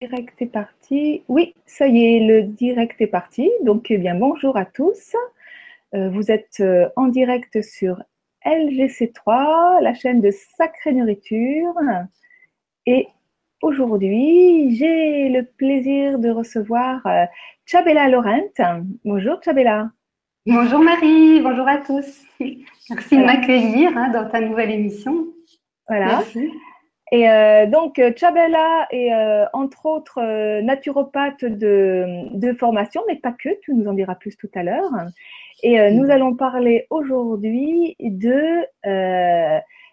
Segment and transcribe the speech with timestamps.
[0.00, 1.22] direct est parti.
[1.28, 3.50] Oui, ça y est, le direct est parti.
[3.64, 5.14] Donc, eh bien, bonjour à tous.
[5.94, 8.02] Euh, vous êtes euh, en direct sur
[8.46, 11.74] LGC3, la chaîne de Sacrée Nourriture.
[12.86, 13.08] Et
[13.60, 17.26] aujourd'hui, j'ai le plaisir de recevoir euh,
[17.66, 18.48] Chabella Laurent.
[19.04, 19.90] Bonjour Chabella.
[20.46, 22.22] Bonjour Marie, bonjour à tous.
[22.40, 25.26] Merci de m'accueillir hein, dans ta nouvelle émission.
[25.86, 26.22] Voilà.
[27.12, 30.20] Et euh, donc, euh, Chabella est euh, entre autres
[30.62, 34.92] naturopathe de, formation, mais pas que, tu nous en diras plus tout à l'heure.
[35.62, 38.64] Et nous allons parler aujourd'hui de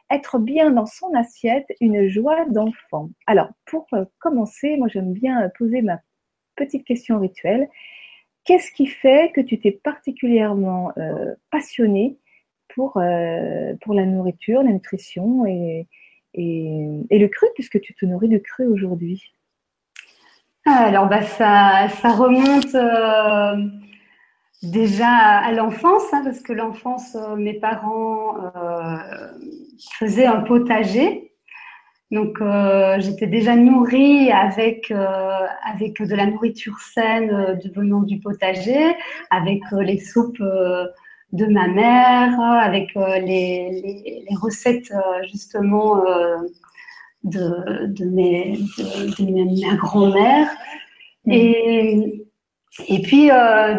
[0.09, 3.09] être bien dans son assiette, une joie d'enfant.
[3.25, 3.87] Alors, pour
[4.19, 5.99] commencer, moi j'aime bien poser ma
[6.55, 7.67] petite question rituelle.
[8.45, 10.93] Qu'est-ce qui fait que tu t'es particulièrement
[11.51, 12.17] passionnée
[12.69, 12.93] pour,
[13.81, 15.87] pour la nourriture, la nutrition et,
[16.37, 19.33] et, le cru, puisque tu te nourris de cru aujourd'hui?
[20.65, 23.55] Alors, bah, ça, ça remonte euh,
[24.61, 28.97] déjà à l'enfance, hein, parce que l'enfance, euh, mes parents euh,
[29.97, 31.31] faisaient un potager.
[32.11, 32.37] Donc,
[32.99, 34.93] j'étais déjà nourrie avec,
[35.65, 38.95] avec de la nourriture saine venant du potager,
[39.29, 40.41] avec les soupes
[41.33, 46.37] de ma mère, avec euh, les, recettes euh, justement euh,
[47.23, 50.49] de, de, mes, de, ma grand-mère.
[51.25, 51.31] Mm.
[51.31, 52.27] Et,
[52.87, 53.29] et puis,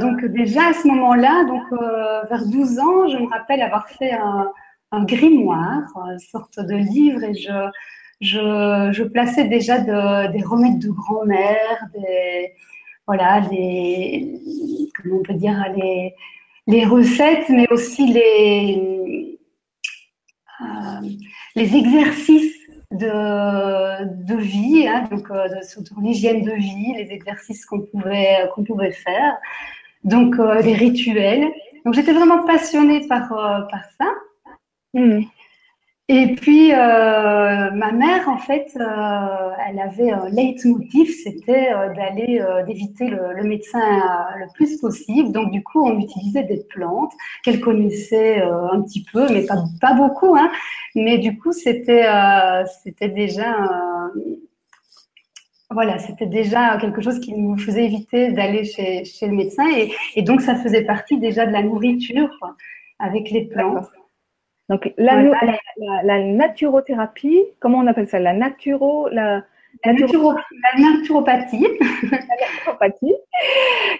[0.00, 1.62] donc déjà à ce moment-là, donc
[2.28, 4.50] vers 12 ans, je me rappelle avoir fait un,
[4.90, 7.70] un grimoire, une sorte de livre, et je,
[8.20, 12.54] je, je plaçais déjà des remèdes de grand-mère, des,
[13.06, 14.34] voilà, des,
[15.00, 16.12] comment on peut dire, les,
[16.68, 19.38] les recettes, mais aussi les,
[20.60, 21.08] euh,
[21.56, 22.54] les exercices
[22.92, 28.64] de, de vie, hein, donc euh, surtout l'hygiène de vie, les exercices qu'on pouvait, qu'on
[28.64, 29.38] pouvait faire,
[30.04, 31.50] donc euh, les rituels.
[31.84, 34.06] Donc j'étais vraiment passionnée par, par ça.
[34.92, 35.22] Hmm.
[36.10, 42.42] Et puis, euh, ma mère, en fait, euh, elle avait un leitmotiv, c'était euh, d'aller,
[42.66, 43.78] d'éviter le, médecin
[44.38, 45.32] le plus possible.
[45.32, 47.12] Donc, du coup, on utilisait des plantes
[47.44, 50.34] qu'elle connaissait un petit peu, mais pas, pas beaucoup.
[50.34, 50.50] Hein.
[50.94, 52.06] Mais du coup, c'était,
[52.82, 53.68] c'était déjà,
[55.70, 59.68] voilà, c'était déjà quelque chose qui nous faisait éviter d'aller chez, chez le médecin.
[59.76, 62.30] Et, et, donc, ça faisait partie déjà de la nourriture
[62.98, 63.88] avec les plantes.
[64.68, 65.22] Donc, la,
[66.02, 68.18] la, naturothérapie, comment on appelle ça?
[68.18, 69.42] La naturo, la,
[69.84, 69.92] la,
[70.78, 71.66] naturopathie.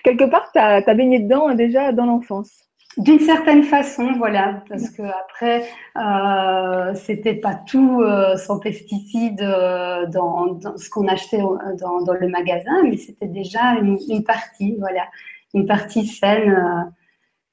[0.04, 2.50] Quelque part, tu as, baigné dedans déjà dans l'enfance.
[2.98, 5.64] D'une certaine façon, voilà, parce que après,
[5.96, 11.38] euh, c'était pas tout euh, sans pesticides euh, dans, ce qu'on achetait
[11.78, 15.06] dans, dans, le magasin, mais c'était déjà une, une, partie, voilà,
[15.54, 16.92] une partie saine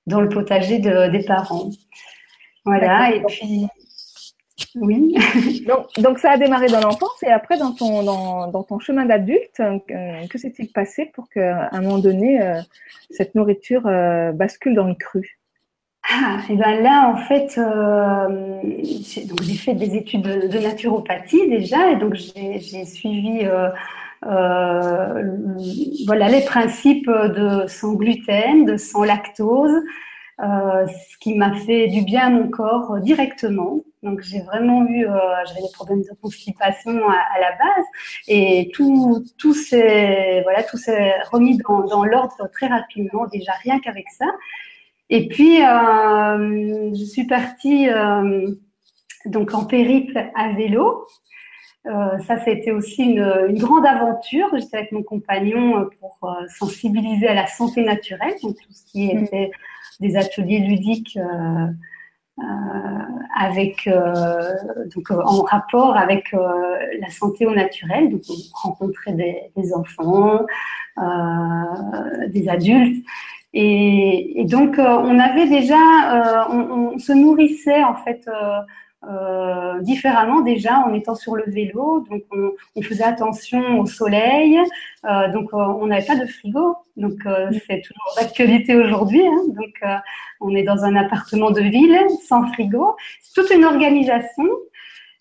[0.08, 1.70] dans le potager de, des parents.
[2.66, 3.68] Voilà, et puis.
[4.76, 5.16] Oui.
[5.68, 9.06] donc, donc, ça a démarré dans l'enfance et après dans ton, dans, dans ton chemin
[9.06, 9.80] d'adulte, euh,
[10.30, 12.62] que s'est-il passé pour qu'à un moment donné, euh,
[13.10, 15.40] cette nourriture euh, bascule dans le cru?
[16.10, 17.60] Ah, et ben là, en fait,
[19.02, 23.48] j'ai fait des études de, naturopathie déjà, et donc j'ai suivi
[24.22, 29.82] voilà les principes de sans gluten, de sans lactose,
[30.42, 33.84] euh, ce qui m'a fait du bien à mon corps euh, directement.
[34.04, 37.86] Donc j'ai vraiment eu, euh, j'avais des problèmes de constipation à, la base,
[38.28, 43.28] et tout, tout s'est, voilà, tout s'est remis dans, dans l'ordre très rapidement.
[43.28, 44.26] Déjà rien qu'avec ça.
[45.10, 47.88] Et puis je suis partie
[49.26, 51.08] donc en périple à vélo.
[51.88, 54.50] Euh, ça, c'était aussi une, une, grande aventure.
[54.58, 59.24] J'étais avec mon compagnon pour sensibiliser à la santé naturelle, donc tout ce qui mmh.
[59.24, 59.52] était
[60.00, 61.68] des ateliers ludiques euh,
[62.40, 62.44] euh,
[63.38, 64.54] avec euh,
[64.94, 68.10] donc en rapport avec la santé au naturel.
[68.10, 70.46] Donc on rencontrait des, enfants,
[72.28, 73.06] des adultes.
[73.58, 78.28] Et, donc, on avait déjà, on, on, se nourrissait en fait
[79.04, 82.06] euh, différemment déjà en étant sur le vélo.
[82.10, 84.60] Donc on, on faisait attention au soleil.
[85.06, 86.76] Euh, donc euh, on n'avait pas de frigo.
[86.98, 89.26] Donc euh, c'est toujours d'actualité aujourd'hui.
[89.26, 89.42] Hein.
[89.50, 89.74] Donc
[90.42, 92.96] on est dans un appartement de ville sans frigo.
[93.22, 94.46] C'est toute une organisation.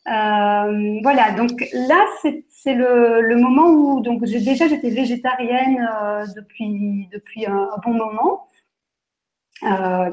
[0.07, 1.33] voilà.
[1.37, 5.87] Donc là c'est le, le, moment où donc j'ai déjà j'étais végétarienne
[6.35, 8.49] depuis depuis un, un, bon moment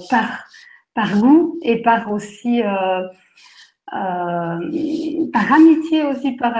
[0.09, 0.45] par
[0.93, 2.61] par goût et par aussi
[3.91, 6.53] par amitié aussi par,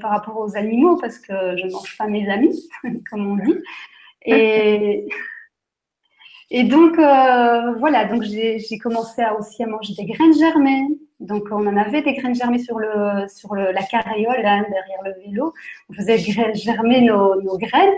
[0.00, 2.68] par rapport aux animaux, parce que je ne mange pas mes amis,
[3.10, 3.56] comme on dit.
[4.26, 5.06] Et,
[6.50, 10.88] et donc, voilà, donc j'ai commencé à aussi à manger des graines germées.
[11.20, 15.02] Donc, on en avait des graines germées sur, le, sur le, la carriole, hein, derrière
[15.04, 15.54] le vélo.
[15.88, 17.94] On faisait germer nos, graines.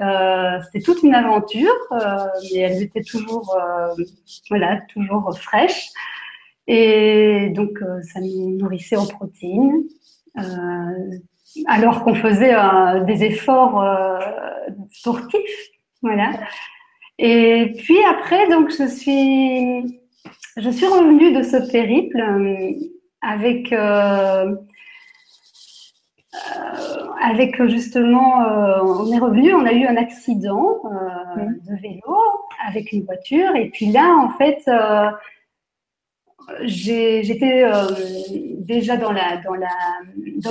[0.00, 3.94] Euh, c'était toute une aventure, euh, mais elles étaient toujours, euh,
[4.48, 5.90] voilà, toujours fraîches.
[6.66, 9.84] Et donc, euh, ça nous nourrissait en protéines.
[10.38, 10.42] Euh,
[11.66, 12.54] alors qu'on faisait
[13.06, 13.84] des efforts
[14.90, 15.70] sportifs,
[16.02, 16.32] voilà.
[17.18, 20.00] Et puis après, donc, je suis
[20.56, 22.70] je suis revenue de ce périple euh,
[23.22, 24.54] avec, euh,
[26.34, 28.38] euh, avec justement,
[28.82, 30.82] on est revenu, on a eu un accident
[31.36, 32.16] de vélo
[32.68, 33.56] avec une voiture.
[33.56, 34.62] Et puis là, en fait,
[36.62, 37.64] j'étais
[38.58, 39.12] déjà dans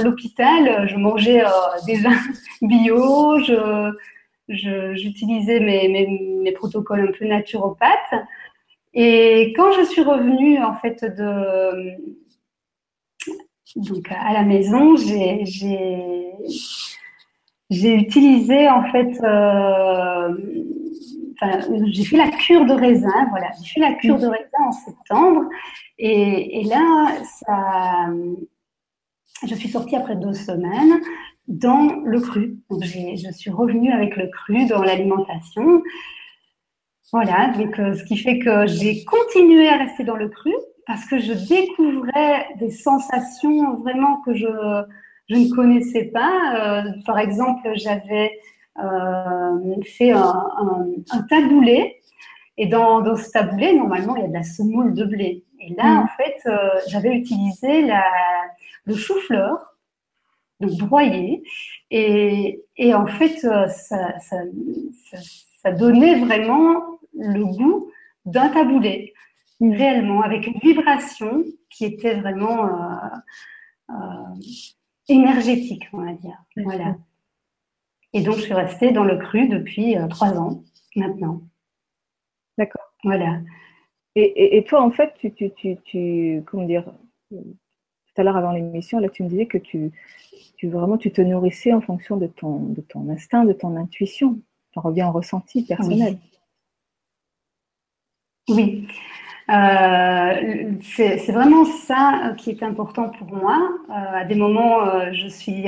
[0.02, 0.88] l'hôpital.
[0.88, 1.44] Je mangeais
[1.86, 2.10] déjà
[2.62, 3.40] bio.
[3.40, 3.92] Je
[4.50, 8.14] j'utilisais mes, protocoles un peu naturopathes.
[8.94, 11.04] Et quand je suis revenue en fait
[14.10, 15.44] à la maison, j'ai
[17.70, 20.36] j'ai utilisé en fait euh,
[21.88, 25.44] j'ai fait la cure de raisin, voilà, j'ai fait la cure de raisin en septembre
[25.98, 27.08] et, là
[29.46, 31.02] je suis sortie après deux semaines
[31.48, 32.58] dans le cru.
[32.70, 35.82] Donc je suis revenue avec le cru dans l'alimentation
[37.14, 40.52] voilà, donc euh, ce qui fait que j'ai continué à rester dans le cru
[40.88, 44.48] parce que je découvrais des sensations vraiment que je,
[45.30, 46.82] ne connaissais pas.
[46.82, 48.32] Euh, par exemple, j'avais
[49.86, 50.48] fait un,
[51.12, 52.02] un, taboulé
[52.58, 55.44] et dans, dans, ce taboulé, normalement, il y a de la semoule de blé.
[55.60, 55.98] Et là, mm.
[56.00, 56.50] en fait,
[56.88, 58.04] j'avais utilisé la,
[58.86, 59.76] le chou-fleur,
[60.60, 61.44] donc broyé,
[61.92, 64.38] et, et en fait, ça, ça, ça,
[65.62, 67.92] ça donnait vraiment le goût
[68.26, 69.14] d'un taboulé,
[69.62, 73.94] réellement, avec une vibration qui était vraiment euh, euh,
[75.08, 76.38] énergétique, on va dire.
[76.58, 76.96] Voilà.
[78.14, 80.64] Et donc, je suis restée dans le cru depuis euh, trois ans
[80.96, 81.42] maintenant.
[82.58, 82.94] D'accord.
[83.04, 83.40] Voilà.
[84.16, 86.86] Et, toi, en fait, tu, tu, tu, tu, comment dire,
[87.32, 89.92] tout à l'heure avant l'émission, là, tu me disais que tu,
[90.56, 94.40] tu vraiment, tu te nourrissais en fonction de ton, de ton instinct, de ton intuition.
[94.72, 96.20] Tu reviens en ressenti personnel.
[98.50, 98.88] Oui.
[99.50, 103.70] Euh, c'est vraiment ça qui est important pour moi.
[103.90, 105.66] Euh, à des moments, euh, je suis,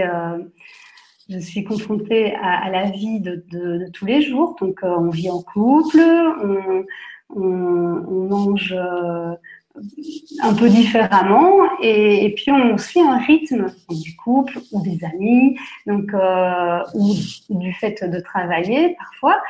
[1.30, 4.56] je suis confrontée à, la vie de, tous les jours.
[4.60, 6.00] Donc, on vit en couple,
[6.39, 6.86] on,
[7.36, 8.75] mange
[10.42, 16.12] un peu différemment et, puis on suit un rythme du couple ou des amis, donc
[16.94, 17.13] ou
[17.50, 19.42] du fait de travailler parfois.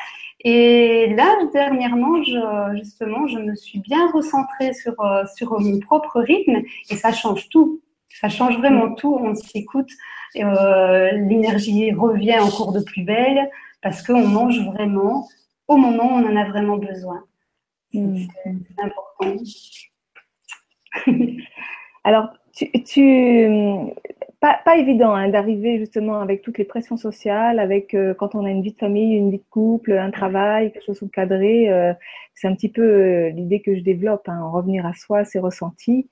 [0.48, 6.22] Et là, dernièrement, je, justement, je me suis bien recentrée sur, euh, sur mon propre
[6.22, 6.62] rythme
[6.92, 7.82] et ça change tout.
[8.20, 8.96] Ça change vraiment mm.
[8.96, 9.16] tout.
[9.16, 9.90] On s'écoute,
[10.38, 13.50] euh, l'énergie revient encore de plus belle
[13.82, 15.28] parce qu'on mange vraiment
[15.68, 17.24] au moment où on en a vraiment besoin.
[17.94, 18.26] Mm.
[18.44, 19.44] C'est important.
[22.04, 23.50] Alors, tu, tu,
[24.64, 28.50] pas, évident hein, d'arriver justement avec toutes les pressions sociales, avec euh, quand on a
[28.50, 31.72] une vie de famille, une vie de couple, un travail, quelque chose de cadré.
[31.72, 31.94] Euh,
[32.34, 35.40] c'est un petit peu euh, l'idée que je développe, hein, en revenir à soi, ses
[35.40, 36.10] ressentis,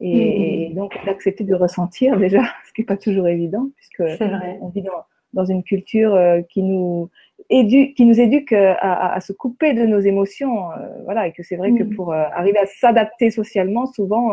[0.00, 0.74] et, mmh.
[0.74, 4.02] donc d'accepter de ressentir déjà, ce qui n'est pas toujours évident, puisque
[4.60, 4.84] on vit
[5.32, 7.10] dans, une culture qui nous
[7.50, 10.68] éduque, qui nous éduque à, à, se couper de nos émotions,
[11.04, 11.94] voilà, et que c'est vrai que mmh.
[11.94, 14.32] pour arriver à s'adapter socialement, souvent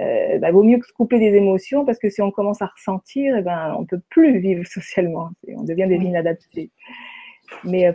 [0.00, 2.66] euh, bah, vaut mieux que se couper des émotions parce que si on commence à
[2.66, 5.30] ressentir, eh ben, on peut plus vivre socialement.
[5.48, 6.70] On devient des inadaptés.
[7.64, 7.92] Mais euh,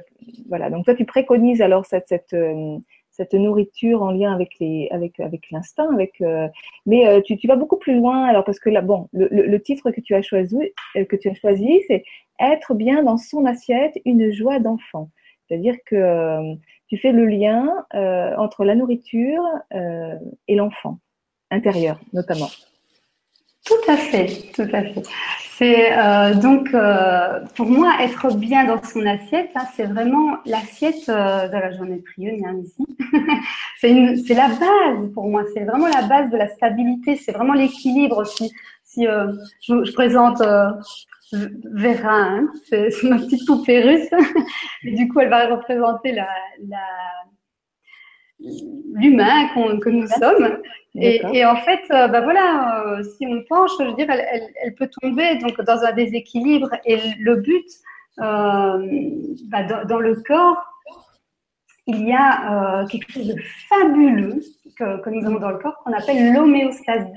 [0.47, 2.77] voilà, donc toi tu préconises alors cette, cette, euh,
[3.17, 6.47] cette nourriture en lien avec les avec avec l'instinct, avec euh,
[6.85, 9.99] mais tu, tu vas beaucoup plus loin alors parce que là bon le, titre que
[9.99, 10.57] tu as choisi
[10.95, 12.03] que tu as choisi c'est
[12.39, 15.09] être bien dans son assiette une joie d'enfant,
[15.47, 16.55] c'est-à-dire que
[16.87, 17.85] tu fais le lien
[18.37, 20.99] entre la nourriture et l'enfant
[21.49, 22.49] intérieure notamment.
[23.67, 25.03] Tout à fait, tout à fait.
[25.57, 31.09] C'est euh, donc euh, pour moi être bien dans son assiette, hein, c'est vraiment l'assiette.
[31.09, 32.85] Euh, j'en ai pris une hein, ici.
[33.81, 35.43] c'est la base pour moi.
[35.53, 37.17] C'est vraiment la base de la stabilité.
[37.17, 38.23] C'est vraiment l'équilibre.
[38.25, 38.51] Si,
[38.85, 40.69] si euh, je, je, présente euh,
[41.33, 44.09] Vera, hein, c'est ma petite poupée russe.
[44.83, 46.27] Et du coup, elle va représenter la,
[46.69, 46.85] la
[48.39, 49.47] l'humain
[49.79, 50.59] que nous sommes.
[50.95, 55.59] Et, en fait, bah voilà, si on penche, je veux dire, elle, peut tomber donc
[55.61, 56.69] dans un déséquilibre.
[56.85, 57.65] Et le but
[58.17, 60.63] bah, dans, le corps,
[61.85, 64.41] il y a quelque chose de fabuleux
[64.77, 67.07] que, que, nous avons dans le corps qu'on appelle l'homéostasie.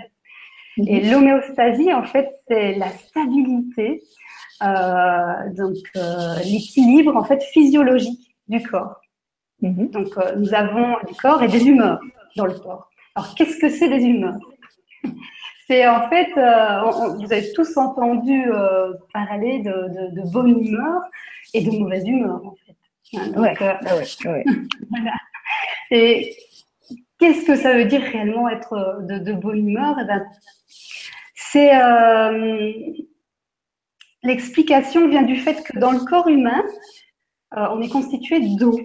[0.87, 1.13] Et mhm.
[1.13, 4.03] l'homéostasie, en fait, c'est la stabilité,
[4.63, 9.01] euh, donc euh, l'équilibre en fait physiologique du corps.
[9.63, 9.91] Mhm.
[9.91, 12.01] Donc, euh, nous avons du corps et des humeurs
[12.37, 12.91] dans le corps.
[13.15, 14.39] Alors, qu'est-ce que c'est des humeurs?
[15.67, 18.45] C'est en fait, vous avez tous entendu
[19.15, 21.01] parler de, de, bonne humeur
[21.55, 23.17] et de mauvaise humeur, en fait.
[23.17, 24.45] Hein, donc, ouais, ouais,
[24.91, 25.13] voilà.
[25.93, 26.35] Et
[27.21, 29.97] qu'est-ce que ça veut dire réellement être de, de bonne humeur?
[30.01, 30.27] Eh ben,
[31.53, 32.73] c'est euh,
[34.23, 36.63] l'explication vient du fait que dans le corps humain,
[37.57, 38.79] euh, on est constitué d'eau.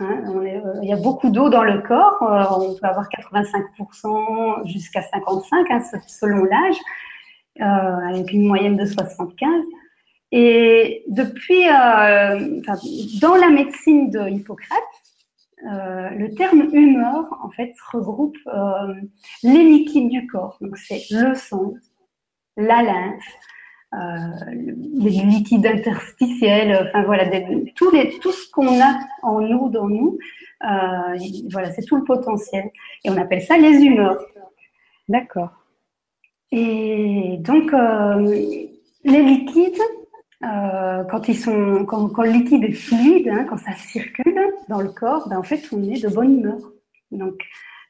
[0.00, 0.22] Hein.
[0.26, 2.18] Euh, il y a beaucoup d'eau dans le corps.
[2.20, 6.76] on peut avoir 85% jusqu'à 55% hein, selon l'âge,
[7.60, 9.50] avec une moyenne de 75.
[10.30, 14.82] Et depuis, dans la médecine de Hippocrate,
[15.62, 18.36] le terme humeur, en fait, regroupe
[19.42, 20.58] les liquides du corps.
[20.60, 21.74] Donc, c'est le sang,
[22.56, 23.24] la lymphe,
[23.94, 24.54] euh,
[24.98, 27.24] les liquides interstitiels, enfin voilà,
[27.74, 30.18] tout, les, tout ce qu'on a en nous, dans nous,
[30.64, 31.18] euh,
[31.50, 32.70] voilà, c'est tout le potentiel.
[33.04, 34.18] Et on appelle ça les humeurs.
[35.08, 35.50] D'accord.
[36.52, 38.26] Et donc, euh,
[39.04, 39.80] les liquides,
[40.40, 45.28] quand, ils sont, quand, le liquide est fluide, hein, quand ça circule dans le corps,
[45.28, 46.58] ben, en fait, on est de bonne humeur.
[47.10, 47.42] Donc,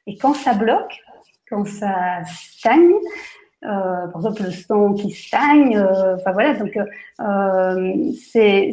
[0.07, 0.97] et quand ça bloque,
[1.49, 2.93] quand ça stagne,
[3.65, 8.71] euh, par exemple le sang qui stagne, euh, enfin voilà, donc euh, c'est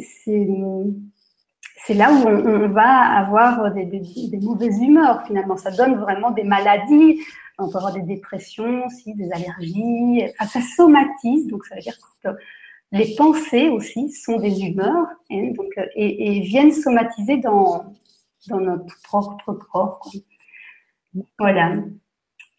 [1.85, 3.85] c'est là où on, va avoir des,
[4.41, 5.57] mauvaises humeurs finalement.
[5.57, 7.19] Ça donne vraiment des maladies.
[7.57, 10.23] On peut avoir des dépressions aussi, des allergies.
[10.39, 12.29] Ça somatise, donc ça veut dire que
[12.91, 17.93] les pensées aussi sont des humeurs et, viennent somatiser dans,
[18.47, 20.09] dans notre propre corps.
[21.39, 21.75] Voilà.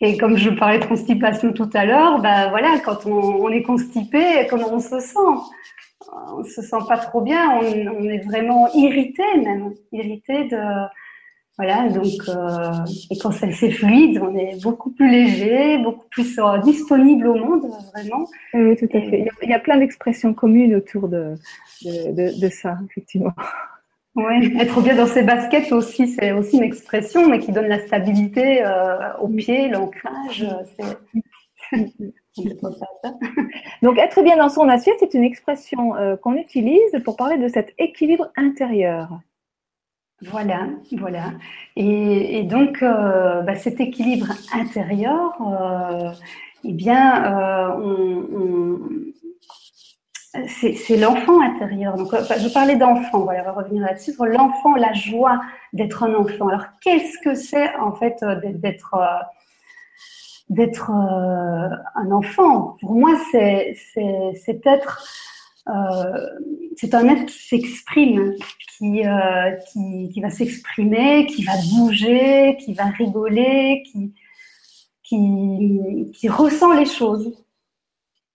[0.01, 4.47] Et comme je parlais de constipation tout à l'heure, ben voilà, quand on, est constipé,
[4.49, 5.19] comment on se sent?
[6.37, 10.59] On se sent pas trop bien, on, est vraiment irrité même, irrité de
[11.57, 11.89] voilà.
[11.89, 12.71] Donc euh,
[13.11, 17.67] et quand c'est fluide, on est beaucoup plus léger, beaucoup plus euh, disponible au monde,
[17.93, 18.29] vraiment.
[18.55, 19.27] Oui, tout à fait.
[19.43, 21.35] Il y a, plein d'expressions communes autour de,
[21.85, 23.33] de, de ça, effectivement.
[24.19, 27.79] Oui, être bien dans ses baskets aussi, c'est aussi une expression, mais qui donne la
[27.79, 30.45] stabilité euh, au pied, l'ancrage.
[33.83, 37.47] Donc, être bien dans son assiette, c'est une expression euh, qu'on utilise pour parler de
[37.47, 39.21] cet équilibre intérieur.
[40.23, 41.35] Voilà, voilà.
[41.77, 45.39] Et, donc, euh, bah, cet équilibre intérieur,
[46.65, 48.89] eh bien, on,
[50.33, 51.97] c'est l'enfant intérieur.
[51.97, 54.13] Donc, je parlais d'enfant, on va revenir là-dessus.
[54.19, 55.41] L'enfant, la joie
[55.73, 56.49] d'être un enfant.
[56.49, 62.77] Alors, qu'est-ce que c'est en fait euh, d'être euh, euh, un enfant?
[62.81, 63.75] Pour moi, c'est
[64.65, 65.03] être
[66.77, 68.35] c'est un être qui s'exprime,
[68.79, 73.83] qui, va s'exprimer, qui va bouger, qui va rigoler,
[75.03, 77.35] qui ressent les choses.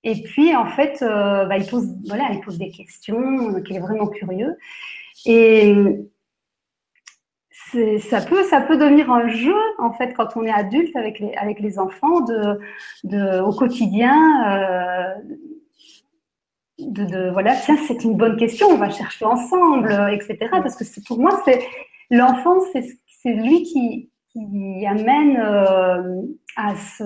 [0.04, 3.80] Et puis, en fait, euh, bah, il, pose, voilà, il pose des questions, qu'il est
[3.80, 4.58] vraiment curieux.
[5.26, 5.76] Et
[8.00, 11.20] ça peut, ça peut devenir un jeu, en fait, quand on est adulte avec
[11.60, 14.18] les, enfants, au quotidien,
[14.52, 15.14] euh,
[16.80, 20.38] de, de, voilà, tiens, c'est une bonne question, on va chercher ensemble, etc.
[20.52, 21.66] Parce que pour moi, c'est
[22.12, 26.22] l'enfant, c'est lui qui, qui amène euh,
[26.56, 27.04] à, se,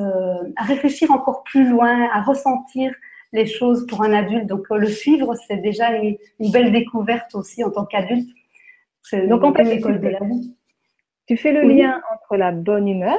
[0.56, 2.94] à réfléchir encore plus loin, à ressentir
[3.34, 4.48] les choses pour un adulte.
[4.48, 6.18] Donc euh, le suivre, c'est déjà une,
[6.52, 8.30] belle découverte aussi en tant qu'adulte.
[9.28, 10.54] Donc en fait, l'école de la vie.
[11.28, 13.18] Tu fais le lien entre la bonne humeur.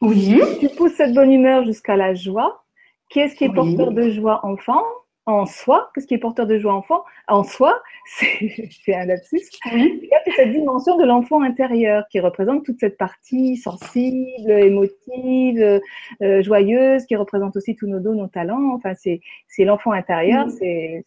[0.00, 0.40] Oui.
[0.60, 2.64] Tu pousses cette bonne humeur jusqu'à la joie.
[3.08, 4.82] Qui est-ce qui est porteur de joie enfant?
[5.26, 7.82] En soi, qu'est-ce qui est porteur de joie enfant En soi,
[8.18, 9.40] c'est un lapsus.
[9.72, 15.80] Il y a cette dimension de l'enfant intérieur qui représente toute cette partie sensible, émotive,
[16.22, 18.74] euh, joyeuse, qui représente aussi tous nos dons, nos talents.
[18.74, 21.04] Enfin, c'est l'enfant intérieur, c'est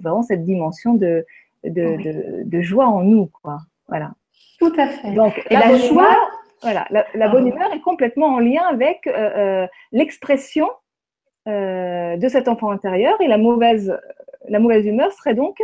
[0.00, 1.24] vraiment cette dimension de,
[1.64, 3.58] de, de, joie en nous, quoi.
[3.88, 4.12] Voilà.
[4.58, 5.12] Tout à fait.
[5.12, 6.16] Donc, Et la, joie,
[6.62, 10.68] voilà, la, bonne humeur est complètement en lien avec euh, euh, l'expression
[11.46, 13.96] euh, de cet enfant intérieur et la mauvaise,
[14.48, 15.56] la mauvaise humeur serait donc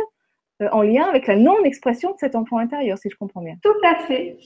[0.61, 3.55] euh, en lien avec la non-expression de cet enfant intérieur, si je comprends bien.
[3.63, 4.37] Tout à fait.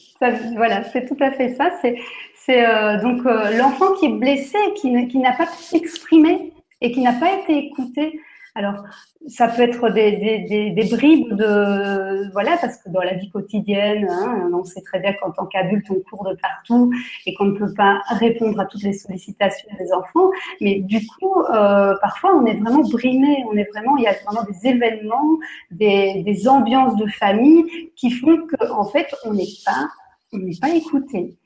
[0.56, 1.72] voilà, c'est tout à fait ça.
[1.82, 3.24] C'est, euh, donc
[3.58, 7.58] l'enfant qui est blessé, qui, qui n'a pas pu s'exprimer et qui n'a pas été
[7.58, 8.20] écouté.
[8.57, 8.83] Alors,
[9.27, 14.63] ça peut être des, bribes de voilà parce que dans la vie quotidienne, hein, on
[14.63, 16.91] sait très bien qu'en tant qu'adulte on court de partout
[17.27, 20.31] et qu'on ne peut pas répondre à toutes les sollicitations des enfants.
[20.59, 24.15] Mais du coup, euh, parfois on est vraiment brimé, on est vraiment il y a
[24.25, 25.37] vraiment des événements,
[25.69, 29.87] des, ambiances de famille qui font qu'en en fait on n'est pas
[30.33, 31.37] on n'est pas écouté.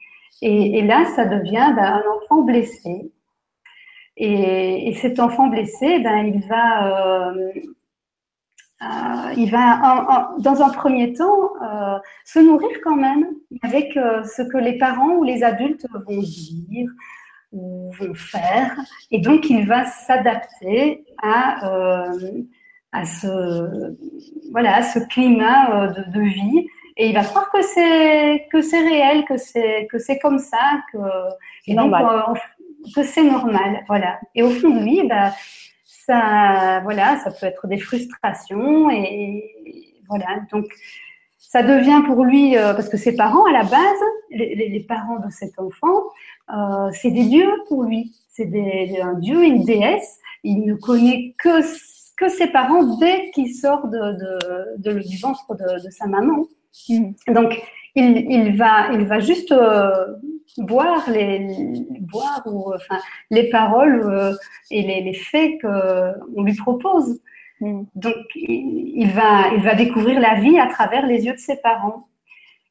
[0.41, 3.11] Et, et, là, ça devient ben, un enfant blessé
[4.23, 7.51] et, et, cet enfant blessé, ben, il va, euh,
[8.83, 13.25] euh, il va dans un premier temps euh, se nourrir quand même
[13.63, 16.89] avec ce que les parents ou les adultes vont dire
[17.51, 18.77] ou vont faire.
[19.09, 22.11] Et donc, il va s'adapter à,
[22.91, 23.95] à, ce,
[24.51, 26.67] voilà, à ce climat de, de, vie.
[26.95, 30.83] Et il va croire que c'est que c'est réel, que c'est que c'est comme ça,
[30.93, 30.99] que
[31.65, 31.91] et donc,
[32.95, 34.19] que c'est normal, voilà.
[34.35, 35.31] Et au fond de lui, bah,
[35.85, 39.43] ça, voilà, ça peut être des frustrations et,
[40.07, 40.39] voilà.
[40.51, 40.65] Donc,
[41.39, 45.19] ça devient pour lui, euh, parce que ses parents, à la base, les, les parents
[45.19, 46.03] de cet enfant,
[46.53, 48.13] euh, c'est des dieux pour lui.
[48.29, 48.49] C'est
[49.01, 50.19] un dieu, une déesse.
[50.43, 51.61] Il ne connaît que,
[52.17, 56.45] que ses parents dès qu'il sort de, de, de, du ventre de, de sa maman.
[56.89, 57.11] Mm.
[57.33, 57.61] Donc,
[57.95, 60.07] il, il, va, il va juste euh,
[60.57, 61.47] boire les
[62.01, 64.33] boire ou enfin les paroles euh,
[64.69, 67.19] et les, les faits qu'on lui propose.
[67.59, 67.83] Mm.
[67.95, 72.07] Donc il, va il va découvrir la vie à travers les yeux de ses parents.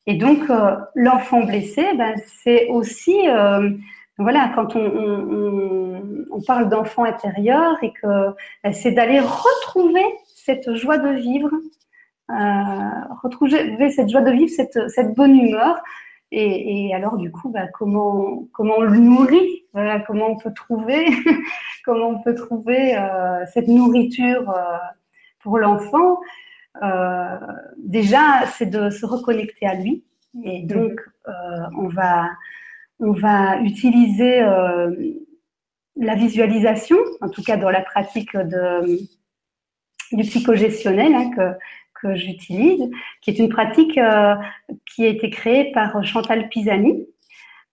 [0.06, 3.70] Et donc euh, l'enfant blessé, ben, c'est aussi euh,
[4.18, 8.30] voilà quand on, on, on parle d'enfant intérieur et que
[8.62, 11.50] ben, c'est d'aller retrouver cette joie de vivre,
[13.22, 15.80] retrouver cette joie de vivre, cette, cette bonne humeur
[16.32, 19.64] et, alors, du coup, bah, comment, comment on le nourrit?
[19.72, 21.06] Voilà, Comment on peut trouver,
[21.84, 24.76] comment on peut trouver euh, cette nourriture euh,
[25.40, 26.18] pour l'enfant?
[26.82, 27.36] Euh,
[27.78, 30.04] Déjà, c'est de se reconnecter à lui.
[30.44, 31.32] Et donc, euh,
[31.76, 32.30] on, va,
[33.00, 34.94] on va utiliser euh,
[35.96, 39.00] la visualisation, en tout cas dans la pratique de,
[40.12, 41.58] du psychogestionnel, hein, que,
[42.00, 44.34] que j'utilise, qui est une pratique euh,
[44.86, 47.06] qui a été créée par Chantal Pisani,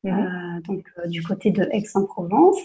[0.05, 0.09] euh,
[0.67, 2.59] donc euh, du côté de Aix-en-Provence,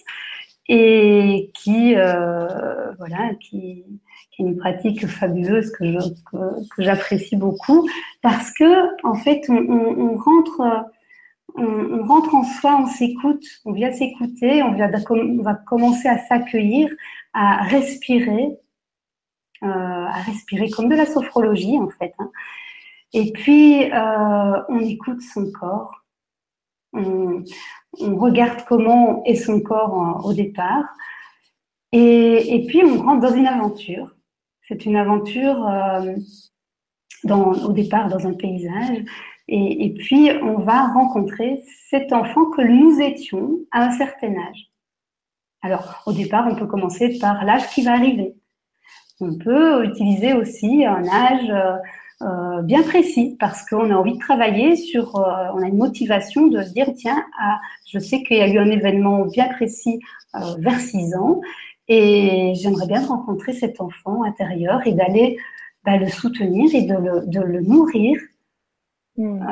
[0.68, 3.84] et qui, voilà, qui,
[4.30, 5.84] qui, est une pratique fabuleuse que,
[6.30, 7.88] que, j'apprécie beaucoup
[8.22, 10.86] parce que en fait, on, on, rentre.
[11.56, 16.16] On, on, rentre en soi, on s'écoute, on vient s'écouter, on, on va commencer à
[16.26, 16.88] s'accueillir,
[17.34, 18.71] à respirer, euh,
[19.62, 22.14] à respirer comme de la sophrologie en fait.
[22.18, 22.30] Hein.
[23.12, 26.04] Et puis euh, on écoute son corps,
[26.94, 27.44] on,
[28.00, 30.84] regarde comment est son corps au départ,
[31.92, 34.14] et, puis on rentre dans une aventure.
[34.66, 36.14] C'est une aventure euh,
[37.28, 39.04] au départ dans un paysage,
[39.48, 44.70] et, puis on va rencontrer cet enfant que nous étions à un certain âge.
[45.60, 48.34] Alors au départ, on peut commencer par l'âge qui va arriver.
[49.22, 51.76] On peut utiliser aussi un âge euh,
[52.22, 56.48] euh, bien précis parce qu'on a envie de travailler sur, euh, on a une motivation
[56.48, 60.00] de se dire tiens, ah, je sais qu'il y a eu un événement bien précis
[60.58, 61.40] vers 6 ans
[61.86, 65.38] et j'aimerais bien rencontrer cet enfant intérieur et d'aller
[65.84, 68.18] bah, le soutenir et de le, de le nourrir.
[69.16, 69.44] Hmm.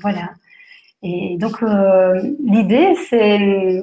[0.00, 0.30] voilà.
[1.02, 1.62] Et donc
[2.42, 3.82] l'idée c'est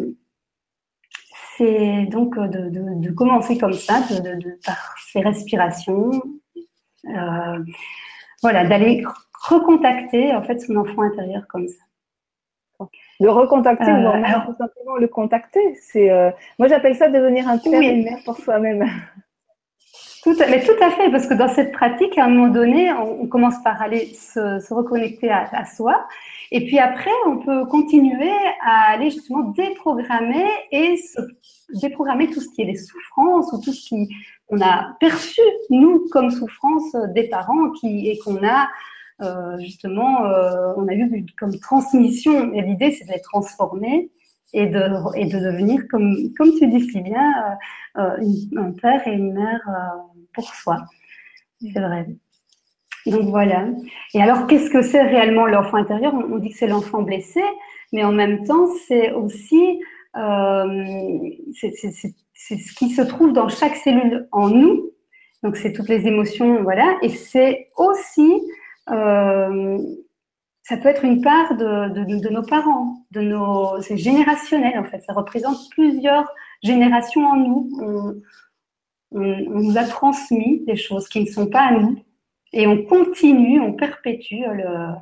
[1.58, 6.12] c'est donc euh, de, de, de, commencer comme ça, de, par ces respirations,
[7.06, 7.60] euh,
[8.42, 9.04] voilà, d'aller
[9.50, 11.84] recontacter en fait son enfant intérieur comme ça.
[13.20, 17.48] Le recontacter euh, ou alors, tout simplement le contacter, c'est euh, moi j'appelle ça devenir
[17.48, 18.86] un père et une mère pour soi-même.
[20.24, 22.92] Tout à, mais tout à fait, parce que dans cette pratique, à un moment donné,
[22.92, 26.06] on, on commence par aller se, se reconnecter à, à, soi,
[26.52, 31.20] et puis après, on peut continuer à aller justement déprogrammer et se,
[31.82, 34.10] déprogrammer tout ce qui est les souffrances ou tout ce qui
[34.50, 38.70] on a perçu nous comme souffrance des parents qui et qu'on a
[39.22, 42.54] euh, justement, euh, on a eu comme transmission.
[42.54, 44.12] Et l'idée, c'est de les transformer
[44.54, 47.58] et de, et de devenir, comme, comme tu dis si bien,
[47.98, 50.78] euh, euh un père et une mère euh, pour soi.
[51.62, 52.08] C'est vrai.
[53.08, 53.68] Donc voilà.
[54.14, 56.14] Et alors, qu'est-ce que c'est réellement l'enfant intérieur?
[56.14, 57.42] On, dit que c'est l'enfant blessé,
[57.94, 59.80] mais en même temps, c'est aussi
[60.16, 64.92] euh, c'est ce qui se trouve dans chaque cellule en nous
[65.44, 66.98] Donc c'est toutes les émotions, voilà.
[67.02, 68.42] Et c'est aussi,
[68.90, 69.78] euh,
[70.64, 75.02] ça peut être une part de, nos parents, de nos, c'est générationnel en fait.
[75.02, 76.28] Ça représente plusieurs
[76.64, 77.70] générations en nous.
[77.82, 78.22] On,
[79.12, 81.98] nous a transmis des choses qui ne sont pas à nous,
[82.54, 84.96] et on continue, on perpétue le,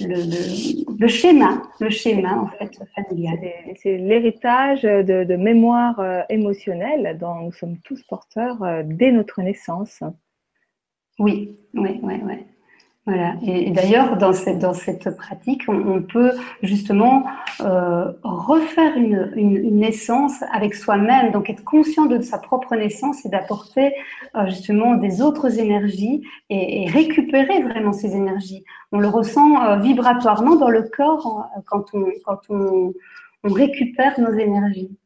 [0.00, 3.38] le, le, schéma, le schéma en fait familial.
[3.76, 9.42] C'est l'héritage de, de, mémoire euh, émotionnelle dont nous sommes tous porteurs euh, dès notre
[9.42, 10.02] naissance.
[11.18, 12.34] Oui, oui, oui, oui.
[13.06, 13.34] Voilà.
[13.46, 17.26] Et, d'ailleurs, dans cette, dans cette pratique, on, peut justement
[17.60, 23.26] euh, refaire une, une, une, naissance avec soi-même, donc être conscient de sa propre naissance
[23.26, 23.92] et d'apporter
[24.36, 28.64] euh, justement des autres énergies et, et, récupérer vraiment ces énergies.
[28.90, 32.94] On le ressent euh, vibratoirement dans le corps quand on, quand on,
[33.42, 34.96] on récupère nos énergies.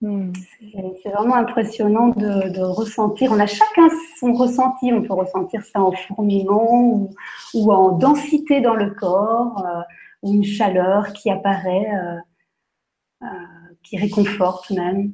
[0.00, 0.32] Hmm.
[1.02, 3.32] C'est vraiment impressionnant de, de, ressentir.
[3.32, 3.88] On a chacun
[4.20, 4.92] son ressenti.
[4.92, 7.10] On peut ressentir ça en fourmillement ou,
[7.54, 9.82] ou en densité dans le corps, euh,
[10.22, 12.18] ou une chaleur qui apparaît, euh,
[13.24, 15.12] euh, qui réconforte même.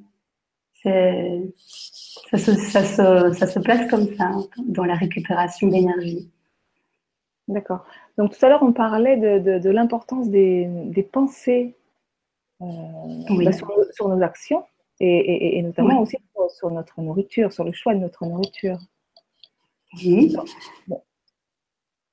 [0.83, 4.33] Ça se, ça, se, ça se place comme ça
[4.67, 6.31] dans la récupération d'énergie.
[7.49, 7.87] D'accord.
[8.19, 11.75] Donc tout à l'heure, on parlait de, de, de l'importance des, des, pensées
[12.61, 12.67] euh,
[13.31, 13.45] oui.
[13.45, 14.65] bah, sur, sur, nos actions
[15.01, 16.03] et, et, et notamment oui.
[16.03, 18.79] aussi sur, sur, notre nourriture, sur le choix de notre nourriture.
[20.05, 20.35] Oui.
[20.89, 21.03] Bon.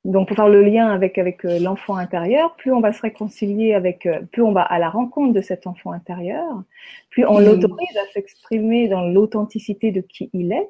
[0.04, 3.76] Donc, pour faire le lien avec, avec euh, l'enfant intérieur, plus on va se réconcilier
[3.76, 6.64] avec, euh, plus on va à la rencontre de cet enfant intérieur,
[7.12, 10.70] plus on l'autorise à s'exprimer dans l'authenticité de qui il est.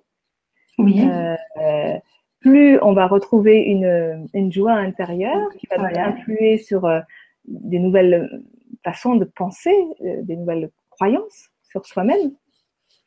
[0.77, 1.01] Oui.
[1.01, 1.97] Euh,
[2.41, 6.07] plus on va retrouver une, une joie intérieure qui va voilà.
[6.07, 6.99] influer sur euh,
[7.45, 8.43] des nouvelles
[8.83, 12.33] façons de penser, euh, des nouvelles croyances sur soi-même.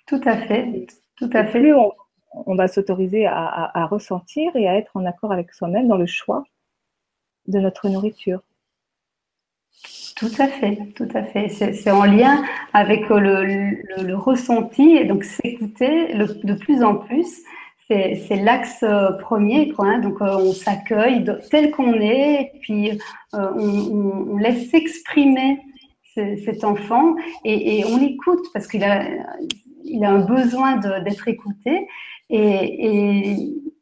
[0.06, 0.86] Tout à fait.
[1.16, 1.60] Tout à fait.
[1.60, 1.92] Plus on,
[2.32, 5.96] on va s'autoriser à, à, à, ressentir et à être en accord avec soi-même dans
[5.96, 6.44] le choix
[7.46, 8.40] de notre nourriture.
[10.16, 11.48] Tout à fait, tout à fait.
[11.48, 17.42] C'est en lien avec le, le, le ressenti et donc s'écouter de plus en plus.
[17.88, 19.86] C'est l'axe euh, premier, quoi.
[19.86, 19.98] Hein.
[19.98, 22.92] Donc euh, on s'accueille tel qu'on est, et puis
[23.34, 25.58] euh, on, on, laisse s'exprimer
[26.14, 29.06] cet enfant et, on l'écoute parce qu'il a,
[29.84, 31.86] il a un besoin d'être écouté
[32.30, 33.36] et,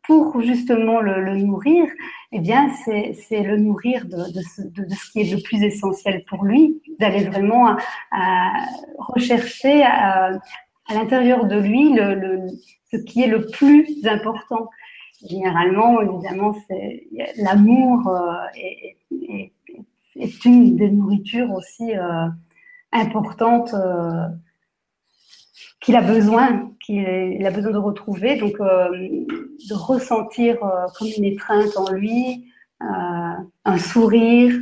[0.05, 1.87] pour justement le, nourrir,
[2.33, 6.83] eh bien, c'est le nourrir de, de, ce, qui est le plus essentiel pour lui,
[6.99, 7.77] d'aller vraiment
[8.11, 8.67] à,
[8.99, 10.41] rechercher à,
[10.89, 12.49] à l'intérieur de lui le,
[12.91, 14.69] ce qui est le plus important.
[15.29, 16.55] Généralement, évidemment,
[17.37, 19.53] l'amour euh, est, est,
[20.17, 22.29] est, une des nourritures aussi euh,
[22.93, 23.75] importantes.
[23.75, 24.29] Euh,
[25.81, 28.89] qu'il a besoin, qu'il a besoin de retrouver, donc euh,
[29.69, 32.49] de ressentir euh, comme une étreinte en lui,
[32.81, 34.53] un sourire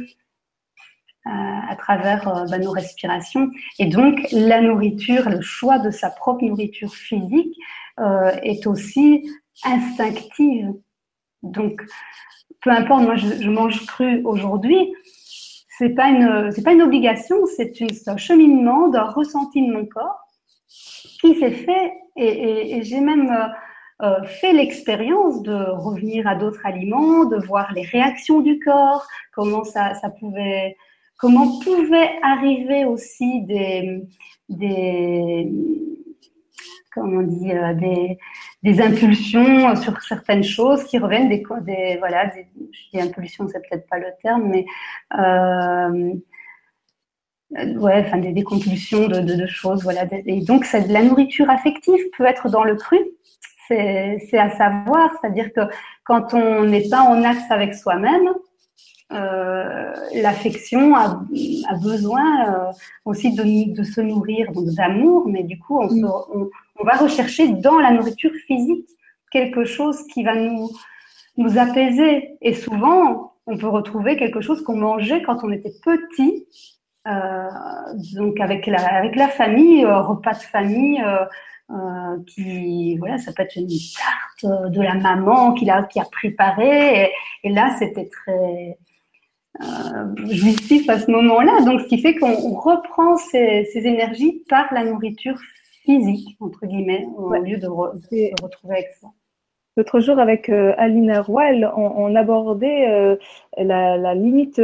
[1.25, 3.51] à travers bah, nos respirations.
[3.79, 7.57] Et donc la nourriture, le choix de sa propre nourriture physique
[8.43, 9.31] est aussi
[9.65, 10.75] instinctive.
[11.43, 11.83] Donc
[12.61, 14.93] peu importe, moi je mange cru aujourd'hui,
[15.81, 17.73] c'est pas une c'est pas une obligation, c'est
[18.07, 20.21] un cheminement d'un ressenti de mon corps
[20.69, 27.25] qui s'est fait, et, j'ai même euh, euh, fait l'expérience de revenir à d'autres aliments,
[27.25, 30.77] de voir les réactions du corps, comment ça, ça pouvait,
[31.19, 34.03] comment pouvaient arriver aussi des,
[34.51, 35.51] des
[36.93, 37.75] comment on dit, euh,
[38.63, 43.61] des, impulsions sur certaines choses qui reviennent des, des voilà, des, je dis impulsions, c'est
[43.69, 44.65] peut-être pas le terme, mais
[45.19, 46.15] euh,
[47.79, 50.05] ouais, enfin des, compulsions de, choses, voilà.
[50.27, 52.99] Et donc, la nourriture affective peut être dans le cru.
[53.69, 55.61] C'est à savoir, c'est-à-dire que
[56.03, 58.29] quand on n'est pas en axe avec soi-même,
[59.13, 61.23] euh, l'affection a,
[61.81, 62.73] besoin
[63.05, 65.97] aussi de, se nourrir d'amour, mais du coup, on, se,
[66.81, 68.89] on, va rechercher dans la nourriture physique
[69.31, 70.71] quelque chose qui va nous,
[71.37, 72.37] nous apaiser.
[72.41, 76.47] Et souvent, on peut retrouver quelque chose qu'on mangeait quand on était petit
[77.09, 77.49] euh,
[78.15, 83.43] donc avec la, avec la famille, euh, repas de famille, euh, qui voilà, ça peut
[83.43, 87.11] être une tarte de la maman qui a, qui a préparé.
[87.45, 88.79] Et, là, c'était très
[90.29, 91.63] jouissif à ce moment-là.
[91.65, 95.39] Donc, ce qui fait qu'on reprend ces, ces, énergies par la nourriture
[95.99, 97.41] physique, entre guillemets, au ouais.
[97.41, 99.09] lieu de, re, de, se retrouver avec ça.
[99.77, 103.17] L'autre jour, avec euh, Aline Rouel, on, on abordait euh,
[103.57, 104.61] la, la, limite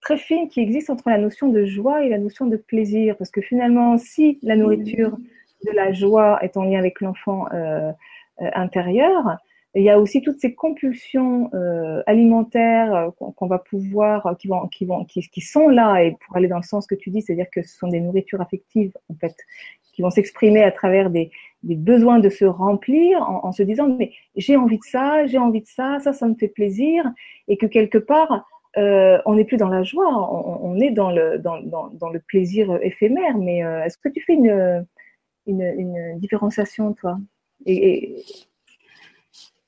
[0.00, 3.16] très fine qui existe entre la notion de joie et la notion de plaisir.
[3.16, 5.16] Parce que finalement, si la nourriture
[5.66, 7.46] de la joie est en lien avec l'enfant
[8.38, 9.38] intérieur,
[9.74, 14.46] il y a aussi toutes ces compulsions euh, alimentaires euh, qu'on va pouvoir, euh, qui
[14.46, 17.22] vont, qui vont, qui, sont là et pour aller dans le sens que tu dis,
[17.22, 19.34] c'est-à-dire que ce sont des nourritures affectives en fait,
[19.92, 21.32] qui vont s'exprimer à travers des,
[21.64, 25.62] des, besoins de se remplir en, se disant mais j'ai envie de ça, j'ai envie
[25.62, 27.04] de ça, ça, ça me fait plaisir,
[27.48, 31.38] et que quelque part on n'est plus dans la joie, on, on est dans le,
[31.38, 33.38] dans, dans, dans, le plaisir éphémère.
[33.38, 34.84] Mais est-ce que tu fais une,
[35.46, 37.16] une, une différenciation toi?
[37.66, 38.24] Et, et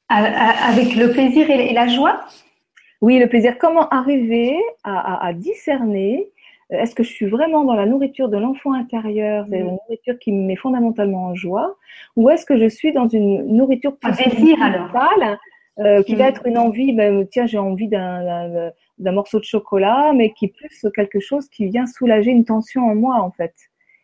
[0.08, 2.20] avec le plaisir et la joie?
[3.00, 3.58] Oui, le plaisir.
[3.58, 6.28] Comment arriver à, discerner
[6.72, 9.78] euh, est-ce que je suis vraiment dans la nourriture de l'enfant intérieur, c'est une mm.
[9.86, 11.76] nourriture qui me met fondamentalement en joie,
[12.16, 14.56] ou est-ce que je suis dans une nourriture plus désir,
[15.78, 16.28] euh, qui va mm.
[16.28, 20.86] être une envie, ben, tiens, j'ai envie d'un morceau de chocolat, mais qui est plus
[20.94, 23.54] quelque chose qui vient soulager une tension en moi, en fait.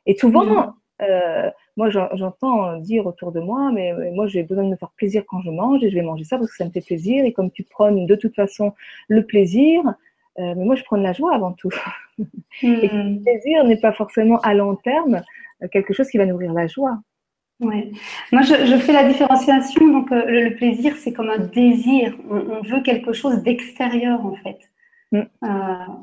[0.06, 0.74] Et souvent, mm.
[1.02, 5.24] euh, moi, j'entends dire autour de moi, mais, moi, j'ai besoin de me faire plaisir
[5.26, 7.24] quand je mange et je vais manger ça parce que ça me fait plaisir.
[7.24, 8.74] Et comme tu prônes de toute façon
[9.08, 9.82] le plaisir,
[10.38, 11.70] euh, mais moi, je prône la joie avant tout.
[12.62, 13.22] Et le hmm.
[13.22, 15.22] plaisir n'est pas forcément à long terme
[15.62, 16.98] euh, quelque chose qui va nourrir la joie.
[17.60, 17.90] Ouais.
[18.32, 19.86] Moi, je, je, fais la différenciation.
[19.86, 22.14] Donc, euh, le, plaisir, c'est comme un désir.
[22.30, 24.58] On, on veut quelque chose d'extérieur, en fait.
[25.14, 25.24] Hmm.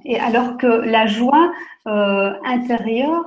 [0.06, 1.52] et alors que la joie
[1.84, 3.26] intérieure,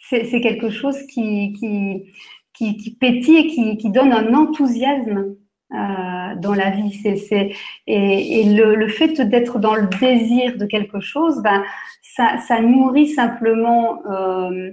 [0.00, 2.12] c'est quelque chose qui, qui,
[2.52, 5.36] qui, qui et qui, qui, donne un enthousiasme
[5.72, 6.92] euh, dans la vie.
[6.92, 7.50] c'est
[7.86, 11.64] et, et le, le, fait d'être dans le désir de quelque chose, ben,
[12.02, 14.70] ça, ça nourrit simplement euh,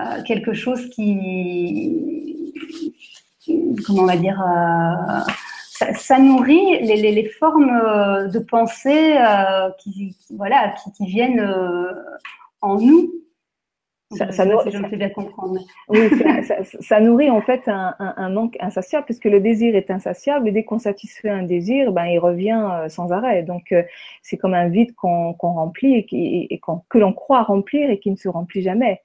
[0.00, 2.54] euh, quelque chose qui,
[3.86, 4.42] comment on va dire,
[5.94, 9.18] ça, nourrit les, les, les, formes de pensée
[9.80, 11.46] qui, voilà, qui viennent
[12.62, 13.12] en nous
[14.16, 14.72] ça, ça, nourrit,
[15.88, 16.00] Oui,
[16.80, 20.52] ça, nourrit en fait un, un, un, manque insatiable, puisque le désir est insatiable, et
[20.52, 23.42] dès qu'on satisfait un désir, ben, il revient euh, sans arrêt.
[23.42, 23.82] Donc, euh,
[24.22, 28.10] c'est comme un vide qu'on remplit et, qui, et que l'on croit remplir et qui
[28.10, 29.00] ne se remplit jamais.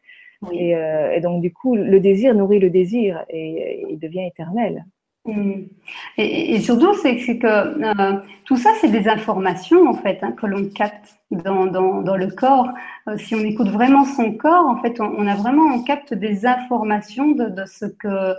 [0.52, 4.86] Et, euh, et, donc, du coup, le désir nourrit le désir et, et devient éternel.
[6.18, 10.70] Et, surtout, c'est que euh, tout ça, c'est des informations en fait hein, que l'on
[10.70, 12.70] capte dans, le corps.
[13.08, 16.46] Euh, si on écoute vraiment son corps, en fait, on, a vraiment on capte des
[16.46, 18.36] informations de, ce que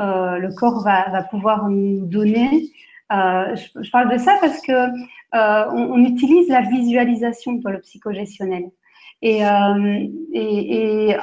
[0.00, 2.70] euh, le corps va, pouvoir nous donner.
[3.10, 4.88] Je, je, parle de ça parce que
[5.32, 8.70] on, on, utilise la visualisation dans le psychogestionnel.
[9.22, 11.16] Et, euh, et,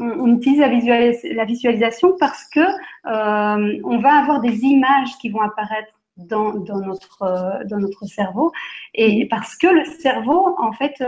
[0.00, 5.92] on, utilise la, visualisation parce que euh, on va avoir des images qui vont apparaître
[6.16, 8.52] dans, dans, notre, euh, dans notre cerveau.
[8.94, 11.02] Et parce que le cerveau, en fait,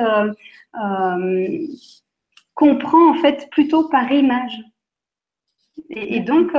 [2.55, 4.59] comprend en fait plutôt par image.
[5.91, 6.51] Et, donc,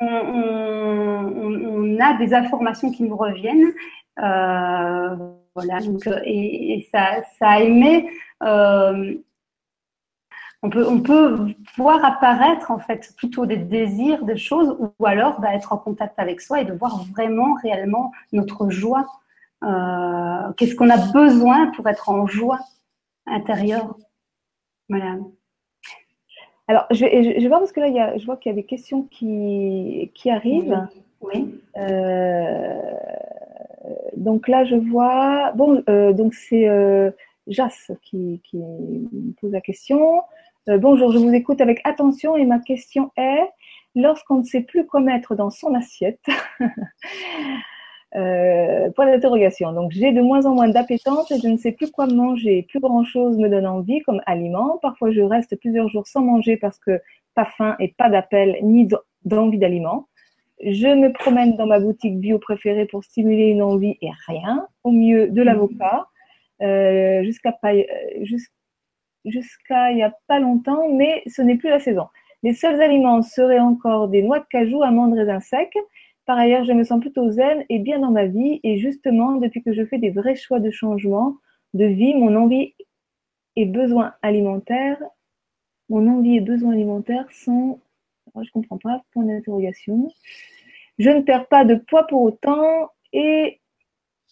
[0.00, 3.72] on, a des informations qui nous reviennent.
[4.16, 5.78] voilà.
[6.24, 8.08] Et, et ça, ça émet
[8.40, 9.20] on
[10.70, 15.54] peut, on peut voir apparaître en fait plutôt des désirs, des choses, ou alors bah,
[15.54, 19.06] être en contact avec soi et de voir vraiment réellement notre joie.
[19.62, 22.60] Euh, qu'est-ce qu'on a besoin pour être en joie
[23.26, 23.96] intérieure
[24.88, 25.16] Voilà.
[26.68, 28.50] Alors, je vais, je vais voir parce que là, il y a, je vois qu'il
[28.50, 30.86] y a des questions qui, qui arrivent.
[31.20, 31.60] Oui.
[31.76, 32.80] Euh,
[34.16, 35.52] donc là, je vois.
[35.56, 37.10] Bon, euh, donc c'est euh,
[37.46, 40.22] Jas qui, me pose la question.
[40.68, 43.48] Euh, bonjour, je vous écoute avec attention et ma question est,
[43.94, 46.24] lorsqu'on ne sait plus quoi mettre dans son assiette,
[48.16, 49.72] euh, point d'interrogation.
[49.72, 52.66] Donc, j'ai de moins en moins d'appétence et je ne sais plus quoi manger.
[52.68, 54.78] Plus grand chose me donne envie comme aliment.
[54.82, 57.00] Parfois, je reste plusieurs jours sans manger parce que
[57.34, 58.88] pas faim et pas d'appel ni
[59.24, 60.08] d'envie d'aliment.
[60.62, 64.66] Je me promène dans ma boutique bio préférée pour stimuler une envie et rien.
[64.84, 66.09] Au mieux, de l'avocat.
[66.62, 68.24] Euh, jusqu'à euh,
[69.24, 72.06] jusqu'à il n'y a pas longtemps, mais ce n'est plus la saison.
[72.42, 75.76] Les seuls aliments seraient encore des noix de cajou, amandes, raisins secs.
[76.26, 78.60] Par ailleurs, je me sens plutôt zen et bien dans ma vie.
[78.62, 81.36] Et justement, depuis que je fais des vrais choix de changement
[81.74, 82.74] de vie, mon envie
[83.56, 84.98] et besoin alimentaire,
[85.88, 87.80] mon envie et besoin alimentaire sont,
[88.36, 90.10] je je comprends pas, point d'interrogation.
[90.98, 93.59] Je ne perds pas de poids pour autant et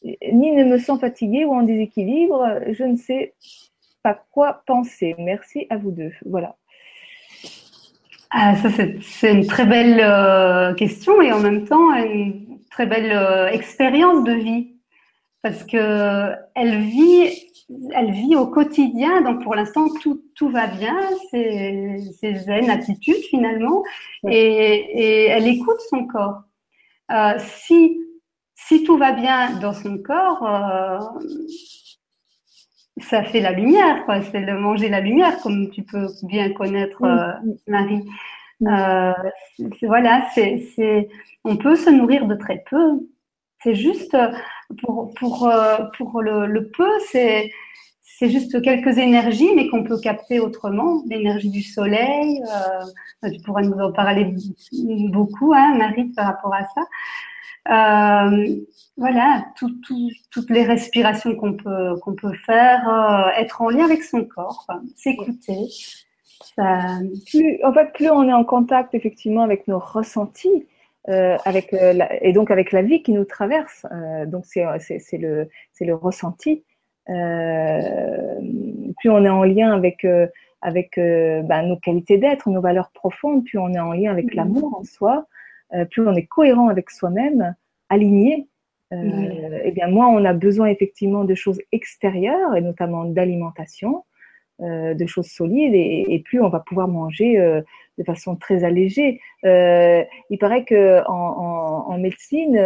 [0.02, 2.60] ni ne me sens fatiguée ou en déséquilibre.
[2.70, 3.34] Je ne sais
[4.02, 5.14] pas quoi penser.
[5.18, 6.12] Merci à vous deux.
[6.24, 6.56] Voilà.
[8.30, 8.68] Ah, ça,
[9.00, 14.22] c'est une très belle euh, question et en même temps une très belle euh, expérience
[14.24, 14.74] de vie.
[15.42, 17.30] parce que elle vit,
[17.94, 19.22] elle vit au quotidien.
[19.22, 20.98] Donc pour l'instant tout, tout va bien,
[21.30, 23.82] c'est zen attitude finalement,
[24.28, 26.42] et, elle écoute son corps.
[27.10, 27.98] Euh, si
[28.68, 30.98] si tout va bien dans son corps, euh,
[33.00, 34.20] ça fait la lumière, quoi.
[34.22, 37.32] C'est le manger la lumière, comme tu peux bien connaître, euh,
[37.66, 38.04] Marie.
[38.66, 39.12] Euh,
[39.82, 41.08] voilà, c'est,
[41.44, 43.00] on peut se nourrir de très peu.
[43.62, 44.16] C'est juste
[44.82, 45.50] pour pour
[45.96, 47.50] pour le, le peu, c'est
[48.02, 51.02] c'est juste quelques énergies, mais qu'on peut capter autrement.
[51.08, 52.42] L'énergie du soleil,
[53.24, 54.34] euh, tu pourrais nous en parler
[55.10, 56.82] beaucoup, hein, Marie, par rapport à ça.
[57.68, 58.56] Euh,
[58.96, 64.24] voilà, toutes les respirations qu'on peut, qu'on peut faire, euh, être en lien avec son
[64.24, 65.68] corps, s'écouter.
[67.30, 70.66] Plus, en fait, plus on est en contact effectivement avec nos ressentis,
[71.08, 71.74] euh, avec
[72.20, 73.86] et donc avec la vie qui nous traverse.
[74.26, 74.64] donc c'est
[75.18, 76.64] le c'est le ressenti.
[77.06, 77.14] plus
[79.10, 80.06] on est en lien avec
[80.62, 84.36] avec ben, nos qualités d'être, nos valeurs profondes, plus on est en lien avec mm-hmm.
[84.36, 85.26] l'amour en soi,
[85.90, 87.54] plus on est cohérent avec soi-même,
[87.88, 88.48] aligné,
[88.92, 94.04] euh, eh bien moins on a besoin effectivement de choses extérieures et notamment d'alimentation,
[94.62, 97.36] euh, de choses solides et, plus on va pouvoir manger
[97.98, 99.20] de façon très allégée.
[99.44, 102.58] il paraît que en médecine,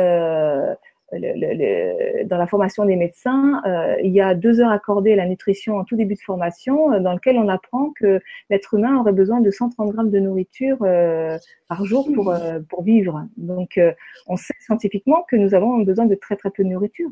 [1.13, 5.77] dans la formation des médecins, euh, il y a deux heures accordées à la nutrition
[5.77, 9.41] en tout début de formation, euh, dans lequel on apprend que l'être humain aurait besoin
[9.41, 11.37] de 130 grammes de nourriture euh,
[11.69, 12.35] par jour pour,
[12.69, 13.27] pour vivre.
[13.37, 13.79] Donc,
[14.27, 17.11] on sait scientifiquement que nous avons besoin de très très peu de nourriture.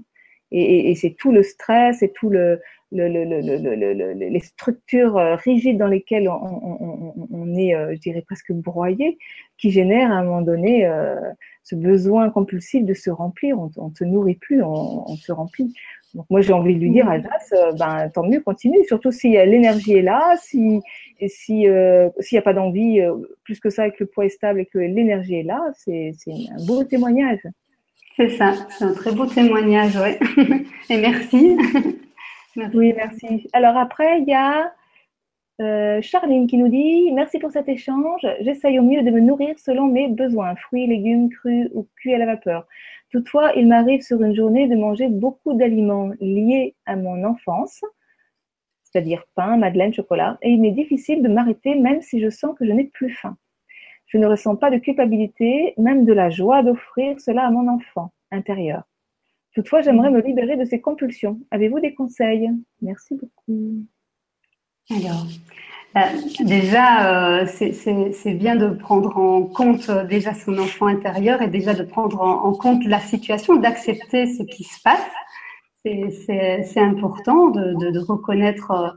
[0.52, 2.60] Et, c'est tout le stress et tout le,
[2.90, 9.16] le, le, les structures rigides dans lesquelles on est, je dirais, presque broyé,
[9.56, 10.90] qui génèrent à un moment donné
[11.62, 13.58] ce besoin compulsif de se remplir.
[13.58, 15.72] On ne se nourrit plus, on, se remplit.
[16.14, 18.84] Donc moi j'ai envie de lui dire à Jas, euh, ben tant mieux, continue.
[18.86, 20.80] Surtout si l'énergie est là, si
[21.20, 24.06] et si euh, s'il n'y a pas d'envie euh, plus que ça et que le
[24.06, 27.40] poids est stable et que l'énergie est là, c'est un beau témoignage.
[28.16, 30.66] C'est ça, c'est un très beau témoignage, oui.
[30.90, 31.56] et merci.
[32.56, 32.76] merci.
[32.76, 33.48] Oui, merci.
[33.52, 34.72] Alors après il y a
[35.60, 38.26] euh, Charline qui nous dit Merci pour cet échange.
[38.40, 42.18] J'essaye au mieux de me nourrir selon mes besoins, fruits, légumes, crus ou cuits à
[42.18, 42.66] la vapeur.
[43.10, 47.82] Toutefois, il m'arrive sur une journée de manger beaucoup d'aliments liés à mon enfance,
[48.84, 52.64] c'est-à-dire pain, madeleine, chocolat, et il m'est difficile de m'arrêter même si je sens que
[52.64, 53.36] je n'ai plus faim.
[54.06, 58.12] Je ne ressens pas de culpabilité, même de la joie d'offrir cela à mon enfant
[58.30, 58.84] intérieur.
[59.54, 61.40] Toutefois, j'aimerais me libérer de ces compulsions.
[61.50, 62.50] Avez-vous des conseils?
[62.80, 63.84] Merci beaucoup.
[64.88, 65.26] Alors,
[65.96, 66.00] euh,
[66.40, 71.74] déjà, euh, c'est bien de prendre en compte euh, déjà son enfant intérieur et déjà
[71.74, 75.10] de prendre en, compte la situation, d'accepter ce qui se passe.
[75.84, 78.94] C'est important de, reconnaître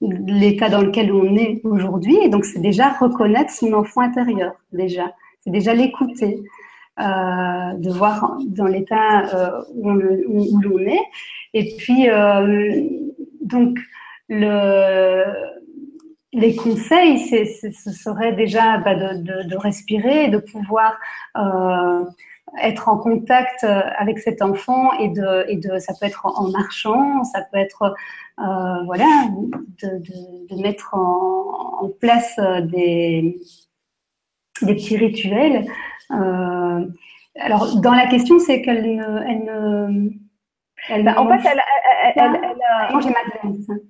[0.00, 2.18] l'état dans lequel on est aujourd'hui.
[2.22, 5.12] Et donc, c'est déjà reconnaître son enfant intérieur, déjà.
[5.40, 6.42] C'est déjà l'écouter,
[6.98, 11.04] de voir dans l'état où, l'on est.
[11.54, 12.08] Et puis,
[13.40, 13.78] donc,
[14.28, 15.24] le,
[16.32, 20.98] les conseils, ce serait déjà bah, de, respirer, de pouvoir
[21.36, 22.04] euh,
[22.62, 27.24] être en contact avec cet enfant et de, et de ça peut être en marchant,
[27.24, 27.94] ça peut être
[28.40, 29.06] euh, voilà,
[29.82, 33.40] de, mettre en, place des,
[34.62, 35.66] des petits rituels.
[36.10, 36.86] Euh,
[37.36, 40.10] alors, dans la question, c'est qu'elle ne, elle ne,
[40.88, 41.60] elle bah, en fait, elle,
[42.16, 43.80] elle, elle, a elle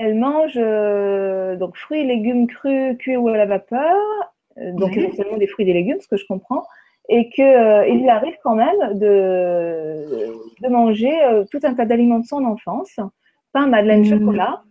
[0.00, 3.96] mange euh, donc fruits et légumes crus, cuits ou à la vapeur,
[4.58, 6.64] euh, donc essentiellement des fruits et des légumes, ce que je comprends,
[7.08, 10.30] et qu'il euh, lui arrive quand même de,
[10.62, 11.12] de manger
[11.50, 13.00] tout un tas d'aliments de son enfance,
[13.52, 14.18] pain, madeleine, mmh.
[14.18, 14.62] chocolat.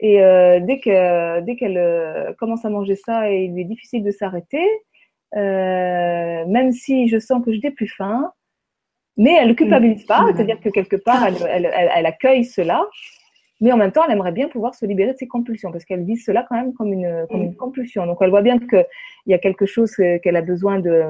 [0.00, 0.16] Et
[0.62, 4.66] dès qu'elle dès commence à manger ça, et il lui est difficile de s'arrêter,
[5.32, 8.32] même si je sens que je n'ai plus faim,
[9.16, 12.84] mais elle ne culpabilise pas, c'est-à-dire que quelque part, elle, elle, elle accueille cela
[13.62, 16.04] mais en même temps, elle aimerait bien pouvoir se libérer de ses compulsions parce qu'elle
[16.04, 18.06] vit cela quand même comme une, comme une compulsion.
[18.06, 18.86] Donc, elle voit bien qu'il
[19.26, 21.04] y a quelque chose qu'elle a besoin de,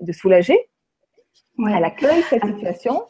[0.00, 0.58] de soulager.
[1.58, 3.04] Elle accueille cette situation.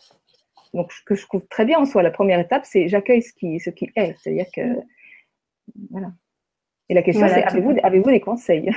[0.74, 3.32] Donc, ce que je trouve très bien en soi, la première étape, c'est j'accueille ce
[3.32, 4.16] qui, ce qui est.
[4.18, 4.80] C'est-à-dire que.
[5.90, 6.08] Voilà.
[6.88, 8.70] Et la question, c'est avez-vous avez des conseils?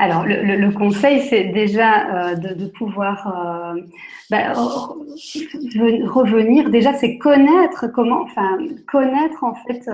[0.00, 3.80] Alors, le, conseil, c'est déjà euh, de, pouvoir euh,
[4.30, 6.70] bah, revenir.
[6.70, 9.90] Déjà, c'est connaître comment, enfin, connaître en fait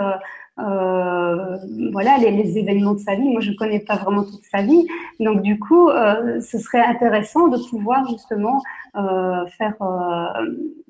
[0.59, 1.57] euh,
[1.91, 3.31] voilà, les, événements de sa vie.
[3.31, 4.87] Moi, je ne connais pas vraiment toute sa vie.
[5.21, 8.61] Donc, du coup, ce serait intéressant de pouvoir justement
[8.93, 9.79] faire,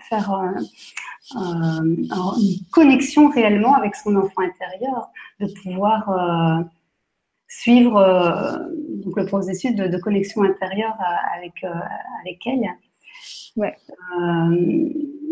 [0.08, 0.54] faire
[1.36, 2.08] une
[2.72, 5.08] connexion réellement avec son enfant intérieur,
[5.38, 6.64] de pouvoir
[7.46, 8.64] suivre
[9.02, 10.96] donc le processus de, connexion intérieure
[11.36, 11.64] avec,
[12.22, 12.68] avec elle.
[13.56, 13.76] Ouais.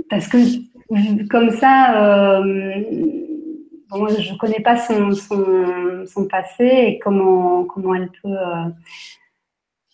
[0.09, 0.39] parce que
[1.29, 2.41] comme ça,
[3.95, 8.29] je ne connais pas son, son, passé et comment, comment elle peut.
[8.29, 8.69] Euh,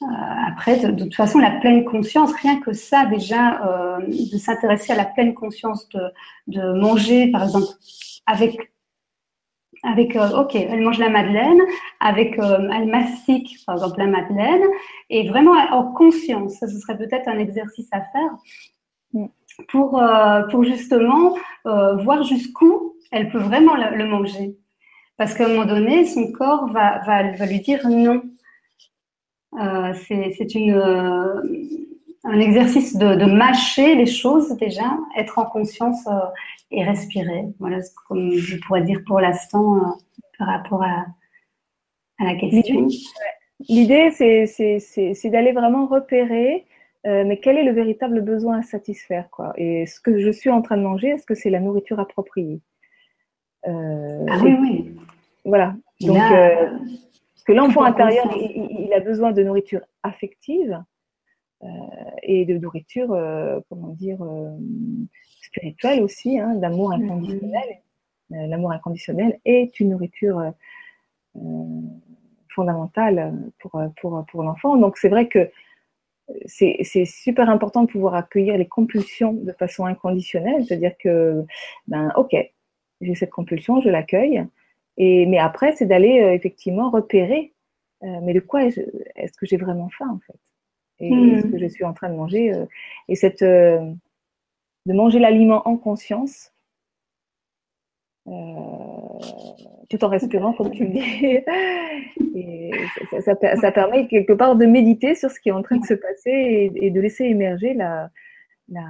[0.02, 0.06] euh,
[0.46, 4.96] après, de, toute façon, la pleine conscience, rien que ça, déjà, euh, de s'intéresser à
[4.96, 6.00] la pleine conscience, de,
[6.46, 7.66] de, manger, par exemple,
[8.26, 8.72] avec.
[9.84, 11.60] Avec, ok, elle mange la madeleine,
[12.00, 14.62] avec, elle mastique, par exemple, la madeleine,
[15.08, 16.54] et vraiment en conscience.
[16.54, 18.36] Ça, ce serait peut-être un exercice à faire
[19.12, 19.26] mm.
[19.68, 20.02] pour,
[20.50, 24.56] pour justement voir jusqu'où elle peut vraiment le, manger.
[25.16, 28.22] Parce qu'à un moment donné, son corps va, va, va lui dire non.
[29.58, 31.40] Euh, c'est euh,
[32.28, 36.18] un exercice de, de, mâcher les choses déjà, être en conscience euh,
[36.70, 37.44] et respirer.
[37.58, 39.80] Voilà ce que je pourrais dire pour l'instant euh,
[40.38, 41.06] par rapport à,
[42.20, 42.86] à la question.
[43.68, 46.64] L'idée, c'est d'aller vraiment repérer
[47.04, 50.60] mais quel est le véritable besoin à satisfaire quoi Et ce que je suis en
[50.60, 52.60] train de manger, est-ce que c'est la nourriture appropriée?
[53.66, 54.96] Euh, ah oui, oui.
[55.44, 55.74] Voilà.
[56.00, 56.70] Donc, euh,
[57.46, 60.82] que l'enfant intérieur, il, a besoin de nourriture affective euh,
[62.22, 63.08] et de nourriture,
[63.68, 64.18] comment dire,
[65.42, 67.04] spirituelle aussi, hein, d'amour mm-hmm.
[67.04, 67.80] inconditionnel.
[68.30, 70.52] L'amour inconditionnel est une nourriture
[72.54, 74.76] fondamentale pour, pour, pour l'enfant.
[74.76, 75.50] Donc, c'est vrai que
[76.46, 81.44] c'est super important de pouvoir accueillir les compulsions de façon inconditionnelle, c'est-à-dire que,
[81.86, 82.36] ben, ok,
[83.00, 84.44] j'ai cette compulsion, je l'accueille.
[84.96, 87.54] Et, mais après, c'est d'aller euh, effectivement repérer,
[88.02, 90.38] euh, mais de quoi est-ce que j'ai vraiment faim en fait?
[91.00, 91.42] Et hmm.
[91.42, 92.66] ce que je suis en train de manger euh,
[93.08, 93.96] Et cette, de
[94.86, 96.52] manger l'aliment en conscience,
[98.26, 101.00] tout en respirant, comme tu le dis.
[102.34, 102.70] Et
[103.20, 105.94] ça, ça, permet quelque part de méditer sur ce qui est en train de se
[105.94, 108.10] passer et, de laisser émerger la,
[108.68, 108.84] la,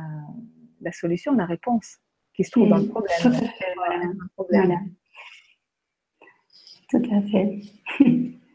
[0.80, 1.98] la solution, la réponse
[2.34, 2.88] qui se trouve dans le mm.
[2.88, 3.16] problème.
[3.22, 3.74] Tout à fait,
[4.50, 4.80] voilà.
[6.90, 7.60] Tout à fait.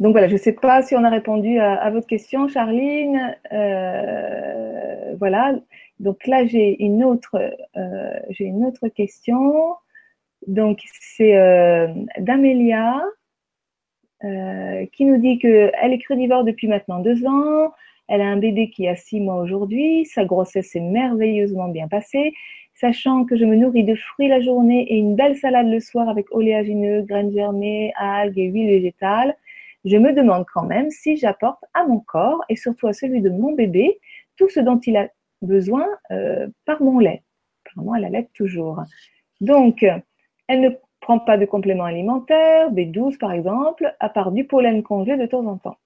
[0.00, 3.36] Donc voilà, je ne sais pas si on a répondu à, votre question, Charline.
[3.52, 5.54] Euh, voilà.
[6.00, 7.36] Donc là, j'ai une autre,
[7.76, 9.74] euh, j'ai une autre question.
[10.46, 11.88] Donc c'est euh,
[12.18, 13.02] d'Amélia
[14.92, 17.70] qui nous dit qu'elle est crédivore depuis maintenant deux ans.
[18.08, 20.04] Elle a un bébé qui a six mois aujourd'hui.
[20.06, 22.32] Sa grossesse s'est merveilleusement bien passée
[22.80, 26.08] sachant que je me nourris de fruits la journée et une belle salade le soir
[26.08, 29.36] avec oléagineux, graines germées, algues et huile végétale,
[29.86, 33.30] je me demande quand même si j'apporte à mon corps et surtout à celui de
[33.30, 33.98] mon bébé
[34.36, 35.08] tout ce dont il a
[35.42, 37.22] besoin euh, par mon lait.
[37.64, 38.82] Apparemment, elle allait toujours.
[39.40, 39.84] Donc,
[40.48, 40.70] elle ne
[41.00, 45.46] prend pas de compléments alimentaires, B12 par exemple, à part du pollen congelé de temps
[45.46, 45.78] en temps.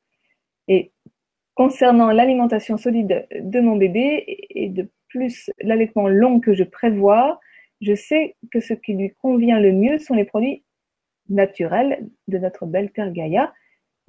[0.68, 0.92] Et
[1.54, 7.40] concernant l'alimentation solide de mon bébé et de plus l'allaitement long que je prévois,
[7.80, 10.62] je sais que ce qui lui convient le mieux sont les produits
[11.28, 13.52] naturels de notre belle terre Gaïa.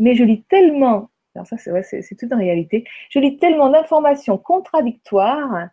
[0.02, 5.70] Mais je lis tellement, alors ça c'est, toute une réalité, je lis tellement d'informations contradictoires.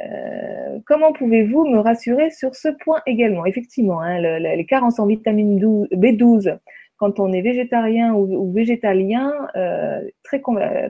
[0.00, 3.46] Euh, comment pouvez-vous me rassurer sur ce point également?
[3.46, 5.60] Effectivement, hein, les carences en vitamine
[5.92, 6.58] B12
[6.96, 10.42] quand on est végétarien ou, végétalien, euh, très,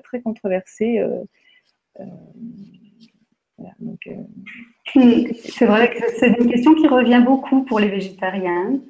[0.02, 0.98] très controversé.
[0.98, 1.22] Euh,
[4.94, 8.80] hmm, c'est vrai que c'est une question qui revient beaucoup pour les végétariens.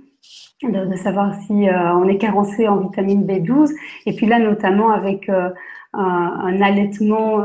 [0.62, 3.72] De, savoir si euh, on est carencé en vitamine B12
[4.06, 5.50] et puis là notamment avec euh,
[5.92, 7.44] un, allaitement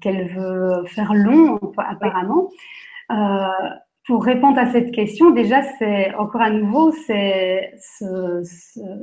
[0.00, 2.48] qu'elle veut faire long apparemment
[4.06, 7.74] pour répondre à cette question déjà c'est encore à nouveau c'est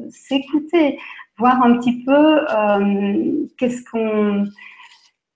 [0.10, 0.98] s'écouter
[1.38, 2.40] voir un petit peu
[3.58, 4.46] qu'est-ce qu'on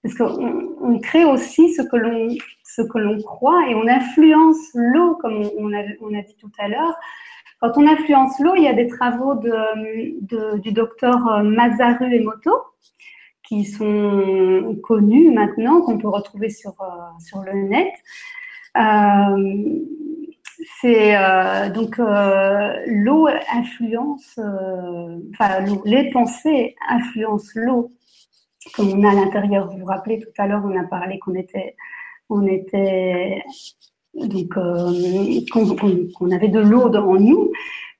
[0.01, 2.29] parce qu'on crée aussi ce que l'on
[2.77, 6.95] ce que l'on croit et on influence l'eau, comme on a, dit tout à l'heure.
[7.59, 12.51] Quand on influence l'eau, il y a des travaux du docteur Masaru Emoto
[13.47, 17.93] qui sont connus maintenant, qu'on peut retrouver sur, euh, le net.
[18.77, 19.79] Euh,
[20.81, 24.39] c'est euh, donc l'eau influence,
[25.33, 27.91] enfin les pensées influencent l'eau
[28.73, 29.69] comme on a à l'intérieur.
[29.69, 31.75] Vous vous rappelez tout à l'heure, on a parlé qu'on était,
[32.29, 33.43] on était
[34.25, 37.51] donc qu'on avait de l'eau en nous,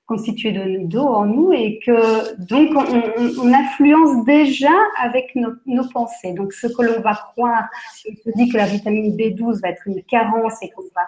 [0.05, 0.51] constituée
[0.85, 6.33] d'eau en nous, et que donc on, influence déjà avec nos, pensées.
[6.33, 9.69] Donc ce que l'on va croire, si on se dit que la vitamine B12 va
[9.69, 11.05] être une carence et qu'on va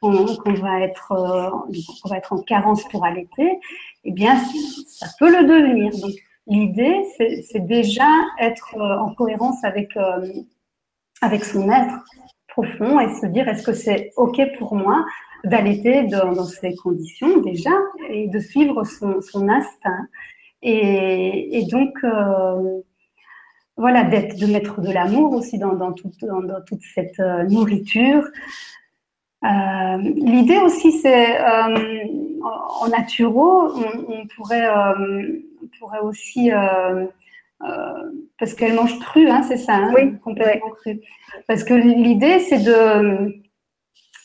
[0.00, 1.12] qu'on va être
[2.04, 3.58] on va être en carence pour allaiter,
[4.04, 4.36] eh bien
[4.86, 5.92] ça peut le devenir.
[5.98, 6.12] Donc
[6.46, 9.96] l'idée c'est déjà être en cohérence avec
[11.22, 12.04] avec son être
[12.54, 15.04] profond et se dire est-ce que c'est OK pour moi
[15.44, 17.70] d'allaiter dans, ces conditions déjà
[18.08, 20.06] et de suivre son, instinct.
[20.62, 22.80] Et, donc, euh,
[23.76, 26.14] voilà, de mettre de l'amour aussi dans, dans, toute
[26.94, 28.24] cette euh, nourriture.
[29.44, 31.38] Euh, l'idée aussi, c'est
[32.42, 33.68] en naturo,
[34.08, 34.66] on, pourrait,
[35.78, 37.06] pourrait aussi euh,
[38.38, 41.00] parce qu'elle mange cru, hein, c'est ça, hein, oui, complètement cru.
[41.46, 43.42] Parce que l'idée, c'est de,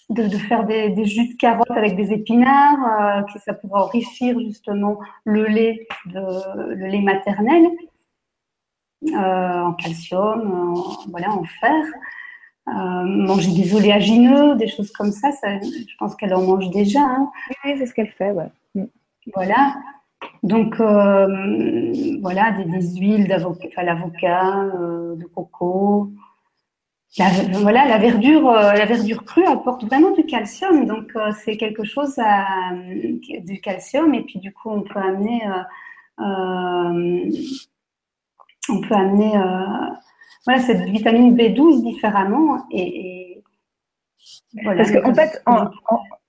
[0.09, 4.99] de, faire des, jus de carottes avec des épinards, euh, que ça pourra enrichir justement
[5.23, 7.69] le lait, de, le lait maternel
[9.07, 11.85] euh, en calcium, en, voilà, en fer.
[12.67, 17.01] manger des oléagineux, des choses comme ça, je pense qu'elle en mange déjà.
[17.01, 17.31] Hein.
[17.63, 18.49] Oui, c'est ce qu'elle fait, ouais.
[18.75, 18.85] Mm.
[19.33, 19.75] Voilà.
[20.43, 26.11] Donc euh, voilà, des, huiles d'avocat, l'avocat, euh, de coco.
[27.17, 31.13] voilà, la verdure, euh, la verdure crue apporte vraiment du calcium, donc
[31.43, 35.41] c'est quelque chose à, du calcium et puis du coup on peut amener,
[36.17, 37.29] on
[38.81, 39.33] peut amener,
[40.45, 43.25] voilà cette vitamine B12 différemment et,
[44.63, 44.83] voilà.
[44.83, 45.69] Parce qu'en fait, en,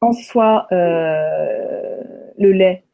[0.00, 2.84] en soi, le lait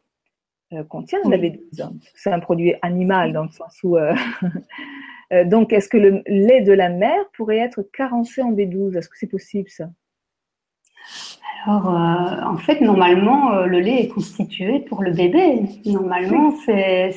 [0.72, 1.92] euh, contient la B12.
[2.14, 3.96] C'est un produit animal dans le sens où.
[3.96, 4.12] Euh,
[5.32, 9.08] euh, donc, est-ce que le lait de la mère pourrait être carencé en B12 Est-ce
[9.08, 9.84] que c'est possible ça?
[11.66, 15.62] Alors, en fait, normalement, le lait est constitué pour le bébé.
[15.84, 17.12] Normalement, c'est,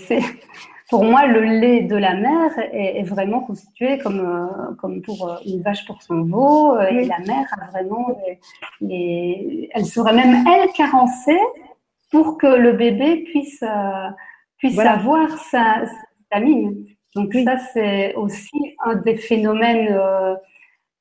[0.89, 5.86] pour moi, le lait de la mère est, vraiment constitué comme, comme pour une vache
[5.86, 6.80] pour son veau.
[6.80, 8.16] Et la mère a vraiment,
[8.82, 11.39] elle serait même elle carencée
[12.12, 14.10] pour que le bébé puisse, euh,
[14.57, 15.84] puisse avoir sa,
[16.20, 16.86] vitamine.
[17.16, 20.36] Donc ça, c'est aussi un des phénomènes euh,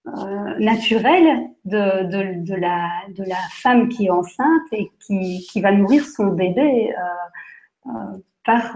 [0.07, 5.61] euh, naturels de, de, de, la, de la femme qui est enceinte et qui, qui
[5.61, 6.95] va nourrir son bébé
[8.45, 8.73] par,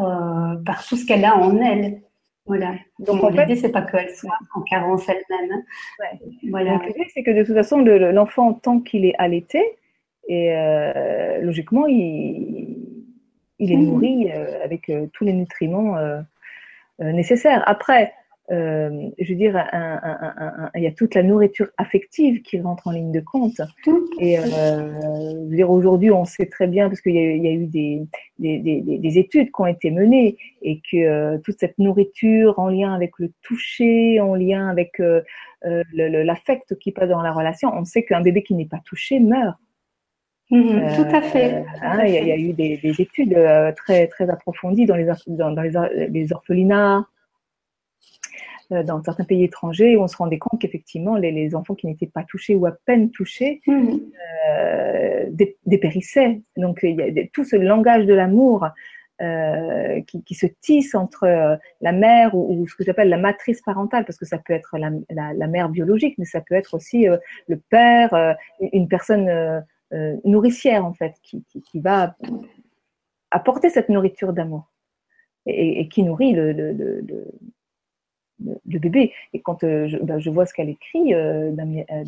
[0.67, 2.03] par tout ce qu'elle a en elle.
[2.45, 2.75] Voilà.
[2.99, 5.53] Donc, l'idée, c'est pas qu'elle soit en carence elle-même.
[5.53, 6.19] Hein.
[6.51, 6.79] Voilà.
[6.87, 9.63] l'idée, c'est que de toute façon, l'enfant, tant qu'il est allaité,
[10.33, 12.79] et euh, logiquement, il,
[13.59, 15.97] il est nourri euh, avec euh, tous les nutriments
[16.99, 17.63] nécessaires.
[17.67, 18.15] Après,
[18.49, 19.63] je veux dire,
[20.75, 23.61] il y a toute la nourriture affective qui rentre en ligne de compte.
[24.21, 27.67] Et je veux dire, aujourd'hui, on sait très bien, parce qu'il y, y, a eu
[27.67, 28.03] des,
[28.39, 32.95] des, des, des, études qui ont été menées, et que toute cette nourriture en lien
[32.95, 35.03] avec le toucher, en lien avec
[35.63, 39.59] l'affect qui passe dans la relation, on sait qu'un bébé qui n'est pas touché meurt.
[40.53, 41.65] Mhm, tout à fait.
[41.81, 45.49] Hein, il, y a, eu des, études euh, très, très approfondies dans les, dans,
[46.11, 47.07] les, orphelinats,
[48.71, 52.07] euh, dans certains pays étrangers, où on se rendait compte qu'effectivement, les, enfants qui n'étaient
[52.07, 55.25] pas touchés ou à peine touchés euh,
[55.65, 56.43] dépérissaient.
[56.59, 58.69] Donc, il y a tout ce langage de l'amour
[60.27, 64.27] qui, se tisse entre la mère ou, ce que j'appelle la matrice parentale, parce que
[64.27, 67.07] ça peut être la, mère biologique, mais ça peut être aussi
[67.47, 72.17] le père, une personne euh, nourricière en fait, qui, qui, va
[73.31, 74.71] apporter cette nourriture d'amour
[75.45, 77.05] et, qui nourrit le, le, le,
[78.41, 79.13] le, bébé.
[79.35, 82.05] Et quand euh, je, ben, je, vois ce qu'elle écrit, euh, euh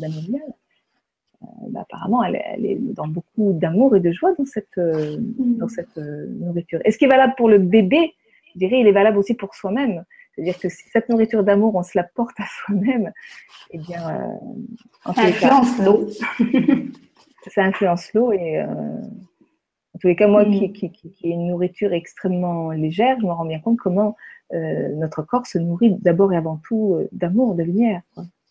[1.69, 5.57] bah, apparemment, elle, elle, est dans beaucoup d'amour et de joie dans cette, mm.
[5.57, 6.79] dans cette nourriture.
[6.85, 8.15] Et ce qui est valable pour le bébé,
[8.53, 10.05] je dirais, il est valable aussi pour soi-même.
[10.33, 13.11] C'est-à-dire que si cette nourriture d'amour, on se la porte à soi-même,
[13.69, 14.39] eh bien,
[15.05, 16.09] en influence l'eau.
[17.49, 21.47] ça influence l'eau et euh, en tous les cas, moi qui, qui, qui, ai une
[21.47, 24.17] nourriture extrêmement légère, je me rends bien compte comment
[24.53, 28.01] euh, notre corps se nourrit d'abord et avant tout euh, d'amour, de lumière,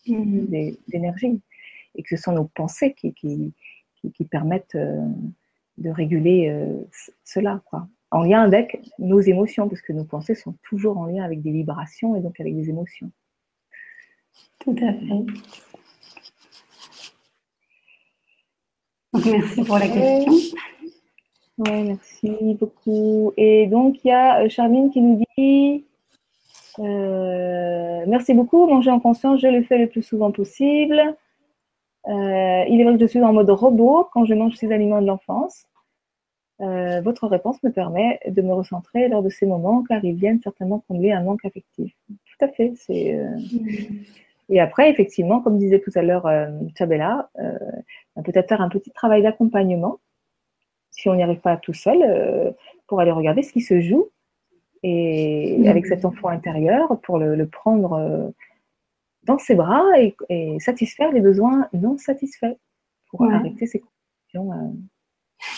[0.07, 0.45] mm.
[0.87, 1.39] d'énergie.
[1.93, 3.53] Et que ce sont nos pensées qui, qui,
[4.25, 6.53] permettent de réguler
[7.23, 7.87] cela, quoi.
[8.11, 11.51] en lien avec nos émotions, parce que nos pensées sont toujours en lien avec des
[11.51, 13.09] vibrations et donc avec des émotions.
[14.59, 15.25] Tout à fait.
[19.25, 20.33] Merci pour la question.
[21.57, 23.31] Oui, merci beaucoup.
[23.37, 25.85] Et donc, il y a euh, Charmine qui nous dit
[26.79, 31.15] euh, Merci beaucoup, manger en conscience, je le fais le plus souvent possible.
[32.07, 32.11] il
[32.79, 35.65] est vrai que je suis en mode robot quand je mange ces aliments de l'enfance.
[36.59, 40.83] votre réponse me permet de me recentrer lors de ces moments car ils viennent certainement
[40.87, 41.95] combler un manque affectif.
[42.09, 42.73] Tout à fait.
[42.75, 44.03] C'est, mm.
[44.49, 46.27] Et après, effectivement, comme disait tout à l'heure
[46.77, 47.29] Chabella,
[48.23, 49.99] peut-être faire un petit travail d'accompagnement
[50.91, 52.55] si on n'y arrive pas tout seul,
[52.87, 54.09] pour aller regarder ce qui se joue
[54.87, 58.29] et avec cet enfant intérieur pour le, prendre euh,
[59.23, 62.55] dans ses bras et, satisfaire les besoins non satisfaits
[63.09, 64.53] pour arrêter ces conditions.
[64.53, 64.71] Euh.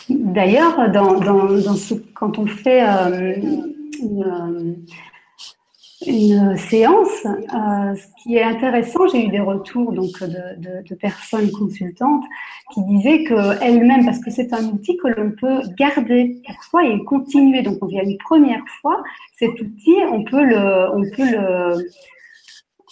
[0.10, 1.20] D'ailleurs, dans,
[2.14, 3.36] quand on fait euh,
[4.00, 4.86] une,
[6.08, 7.26] une séance.
[7.26, 12.24] Euh, ce qui est intéressant, j'ai eu des retours donc de, personnes consultantes
[12.74, 17.62] qui disaient qu'elles-mêmes, parce que c'est un outil que l'on peut garder parfois et continuer.
[17.62, 19.04] Donc, on vient une première fois,
[19.38, 21.90] cet outil, on peut le, on peut le,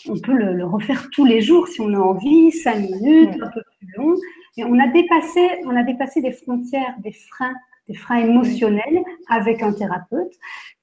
[0.07, 3.61] on peut le refaire tous les jours si on a envie, cinq minutes, un peu
[3.79, 4.15] plus long.
[4.57, 7.55] Et on a dépassé, on a dépassé des frontières, des freins
[7.87, 10.33] des freins émotionnels avec un thérapeute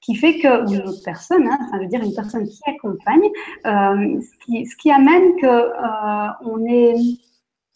[0.00, 3.22] qui fait que, ou une autre personne, hein, je veux dire une personne qui accompagne,
[3.66, 6.94] euh, ce, qui, amène que euh, on est,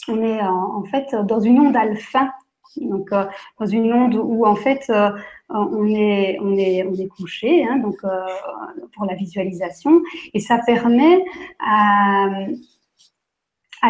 [0.08, 2.32] on est en, fait dans une onde alpha,
[2.80, 3.24] donc euh,
[3.58, 5.10] dans une onde où en fait euh,
[5.50, 8.26] on est, on est, on est couché, hein, donc euh,
[8.94, 10.02] pour la visualisation,
[10.34, 11.24] et ça permet
[11.60, 12.28] à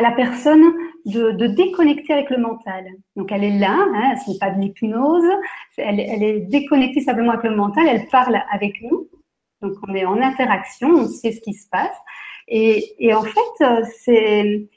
[0.03, 0.64] la personne
[1.07, 2.85] de, déconnecter avec le mental.
[3.15, 5.25] Donc elle est là, hein, ce n'est pas de l'hypnose,
[5.77, 9.09] elle, est déconnectée simplement avec le mental, elle parle avec nous.
[9.63, 11.97] Donc on est en interaction, on sait ce qui se passe.
[12.49, 14.69] Et, en fait, c'est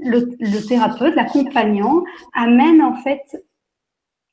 [0.00, 2.02] le, thérapeute, l'accompagnant,
[2.34, 3.22] amène en fait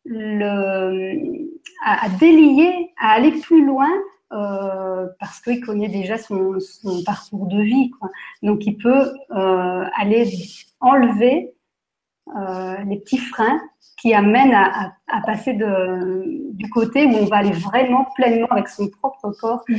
[0.06, 1.50] le,
[1.86, 3.89] à délier, à aller plus loin
[4.32, 6.59] euh, parce qu'il connaît déjà son,
[7.03, 7.89] parcours de vie.
[7.89, 8.09] Quoi.
[8.43, 10.32] Donc, il peut euh, aller
[10.80, 11.53] enlever
[12.38, 13.59] euh, les petits freins
[13.99, 14.93] qui amènent à,
[15.25, 19.77] passer de, du côté où on va aller vraiment pleinement avec son propre corps mm.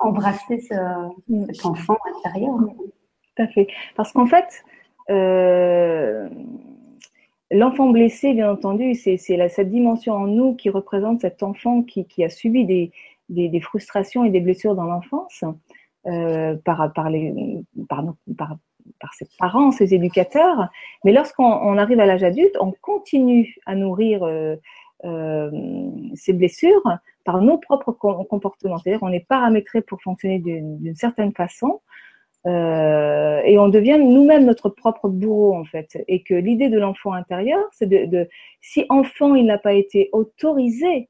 [0.00, 0.64] embrasser
[1.28, 1.46] mm.
[1.52, 2.54] cet enfant intérieur.
[2.54, 2.68] Mm.
[2.68, 3.66] Tout à fait.
[3.96, 4.64] Parce qu'en fait,
[7.52, 12.24] L'enfant blessé, bien entendu, c'est cette dimension en nous qui représente cet enfant qui, qui
[12.24, 12.90] a subi des,
[13.28, 15.44] des, frustrations et des blessures dans l'enfance
[16.06, 17.34] euh, par, par, les,
[17.88, 18.04] par,
[18.36, 20.68] par, ses parents, ses éducateurs.
[21.04, 24.56] Mais lorsqu'on arrive à l'âge adulte, on continue à nourrir euh,
[25.04, 25.50] euh,
[26.14, 26.82] ces blessures
[27.24, 28.78] par nos propres comportements.
[28.78, 31.80] C'est-à-dire on est paramétré pour fonctionner d'une certaine façon.
[32.44, 36.00] Et on devient nous-mêmes notre propre bourreau en fait.
[36.06, 38.28] Et que l'idée de l'enfant intérieur, c'est de, de,
[38.60, 41.08] si enfant il n'a pas été autorisé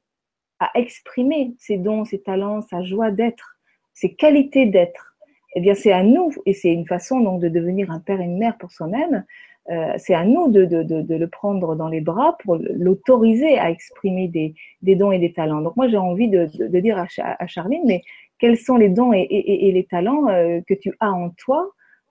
[0.59, 3.57] à exprimer ses dons, ses talents, sa joie d'être,
[3.93, 5.15] ses qualités d'être,
[5.55, 8.25] eh bien c'est à nous, et c'est une façon donc de devenir un père et
[8.25, 9.25] une mère pour soi-même,
[9.69, 14.29] euh, c'est à nous de, de, le prendre dans les bras pour l'autoriser à exprimer
[14.29, 15.61] des, dons et des talents.
[15.61, 16.45] Donc moi j'ai envie de,
[16.79, 18.01] dire à, à, Charline, mais
[18.39, 19.27] quels sont les dons et,
[19.73, 21.69] les talents euh, que tu as en toi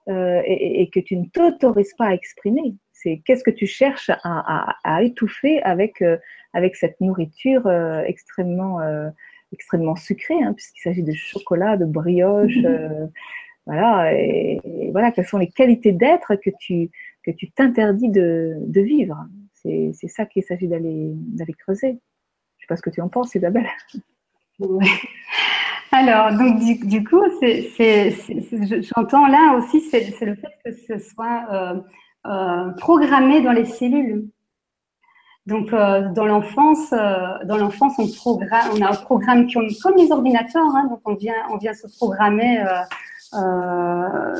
[0.08, 2.74] euh, et, que tu ne t'autorises pas à exprimer?
[3.06, 6.16] C'est qu'est-ce que tu cherches à, à, à étouffer avec euh,
[6.56, 9.10] avec cette nourriture euh, extrêmement, euh,
[9.52, 12.56] extrêmement sucrée, hein, puisqu'il s'agit de chocolat, de brioche.
[12.64, 13.06] Euh,
[13.66, 16.90] voilà, et, voilà, quelles sont les qualités d'être que tu
[17.22, 19.26] que tu t'interdis de, de, vivre.
[19.52, 21.88] C'est ça qu'il s'agit d'aller d'aller creuser.
[21.88, 23.66] Je ne sais pas ce que tu en penses, Isabelle.
[25.92, 31.82] Alors, donc du, coup, j'entends là aussi, c'est le fait que ce soit
[32.78, 34.28] programmé dans les cellules.
[35.46, 41.00] Donc, euh, dans l'enfance, euh, on a un programme qui, comme les ordinateurs, hein, donc
[41.04, 42.64] on vient, on vient se programmer.
[43.34, 44.34] Euh,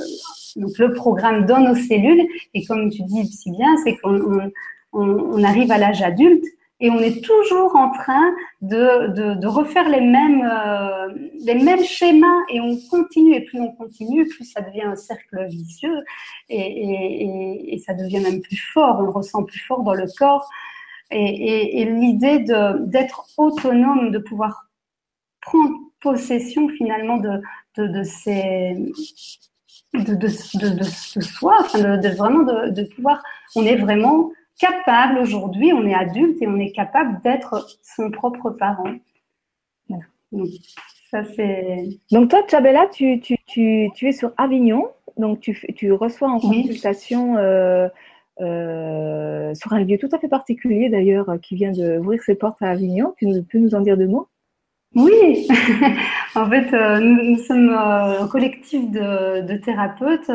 [0.57, 2.27] donc, le programme dans nos cellules.
[2.55, 4.53] Et comme tu dis si bien, c'est qu'on on,
[4.93, 6.45] on, arrive à l'âge adulte
[6.79, 10.47] et on est toujours en train de, de, refaire les mêmes,
[11.41, 15.47] les mêmes schémas et on continue et plus on continue, plus ça devient un cercle
[15.47, 16.05] vicieux
[16.51, 18.99] et, et, ça devient même plus fort.
[19.01, 20.49] On le ressent plus fort dans le corps.
[21.11, 24.67] Et, l'idée d'être autonome, de pouvoir
[25.41, 27.41] prendre possession finalement de,
[27.77, 28.03] de, de,
[29.95, 33.23] de, de, soi, enfin de, vraiment de, pouvoir,
[33.55, 38.51] on est vraiment capable aujourd'hui, on est adulte et on est capable d'être son propre
[38.51, 38.95] parent.
[40.33, 40.49] Donc,
[41.11, 41.89] ça c'est.
[42.11, 46.41] Donc toi, Chabella, tu, tu, tu, tu, es sur Avignon, donc tu, tu reçois en
[46.41, 47.89] consultation euh,
[48.41, 52.71] euh, sur un lieu tout à fait particulier d'ailleurs qui vient d'ouvrir ses portes à
[52.71, 53.15] Avignon.
[53.19, 54.29] Tu peux nous en dire deux mots?
[54.95, 55.47] Oui,
[56.35, 60.31] en fait, euh, nous, sommes un collectif de, thérapeutes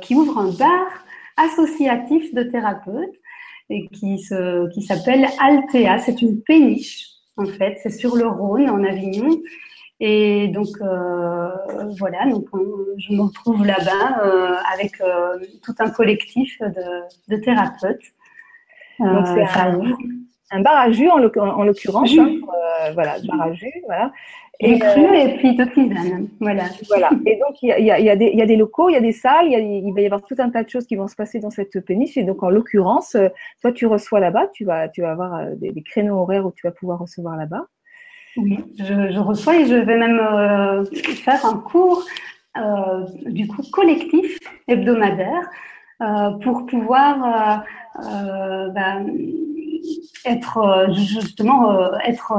[0.00, 0.86] qui ouvre un bar
[1.36, 3.21] associatif de thérapeutes
[3.70, 5.98] et qui se, qui s'appelle Altea.
[5.98, 9.40] C'est une péniche en fait, c'est sur le Rhône en Avignon.
[10.00, 11.48] Et donc euh,
[11.98, 12.46] voilà, donc
[12.98, 18.02] je me retrouve là-bas euh, avec euh, tout un collectif de, de thérapeutes.
[18.98, 19.80] donc c'est un,
[20.50, 22.34] un, bar à jus en l'occurrence, hein,
[22.94, 24.12] voilà, bar à jus, voilà.
[24.60, 26.64] Et, cru et puis de tisane, voilà.
[26.88, 27.10] Voilà.
[27.26, 28.92] Et donc il y a, y, a, y, a des, y a, des locaux, il
[28.92, 31.08] y a des salles, il va y avoir tout un tas de choses qui vont
[31.08, 32.16] se passer dans cette péniche.
[32.16, 33.16] Et donc en l'occurrence,
[33.60, 36.64] toi tu reçois là-bas, tu vas, tu vas avoir des, des créneaux horaires où tu
[36.64, 37.66] vas pouvoir recevoir là-bas.
[38.36, 40.84] Oui, je, je, reçois et je vais même euh,
[41.24, 42.04] faire un cours
[42.56, 44.38] euh, du coup collectif
[44.68, 45.48] hebdomadaire
[46.02, 47.64] euh, pour pouvoir
[48.04, 49.06] euh, ben,
[50.24, 52.32] être justement être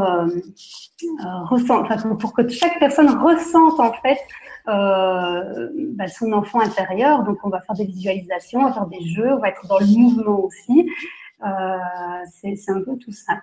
[1.50, 4.20] ressent, enfin, pour que chaque personne ressente en fait
[4.66, 7.24] ben, son enfant intérieur.
[7.24, 9.80] Donc on va faire des visualisations, on va faire des jeux, on va être dans
[9.80, 10.90] le mouvement aussi.
[12.42, 13.34] c'est un peu tout ça.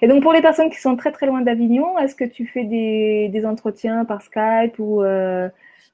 [0.00, 2.64] Et donc, pour les personnes qui sont très très loin d'Avignon, est-ce que tu fais
[2.64, 5.48] des, entretiens par Skype euh,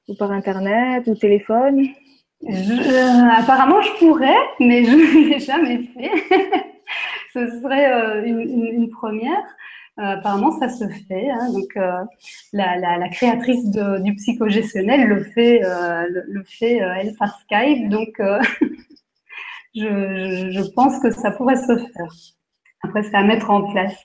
[0.07, 1.87] ou, par Internet ou téléphone?
[2.43, 6.11] Euh, Apparemment, je pourrais, mais je ne l'ai jamais fait.
[7.33, 9.43] Ce serait euh, une, une, première.
[9.97, 11.29] apparemment, ça se fait.
[11.29, 11.75] Hein, donc,
[12.53, 17.89] la, la, la, créatrice de, du psychogestionnel le fait, le, le, fait elle par Skype.
[17.89, 18.19] Donc,
[19.75, 22.13] je, je pense que ça pourrait se faire.
[22.81, 23.95] Après, c'est à mettre en place.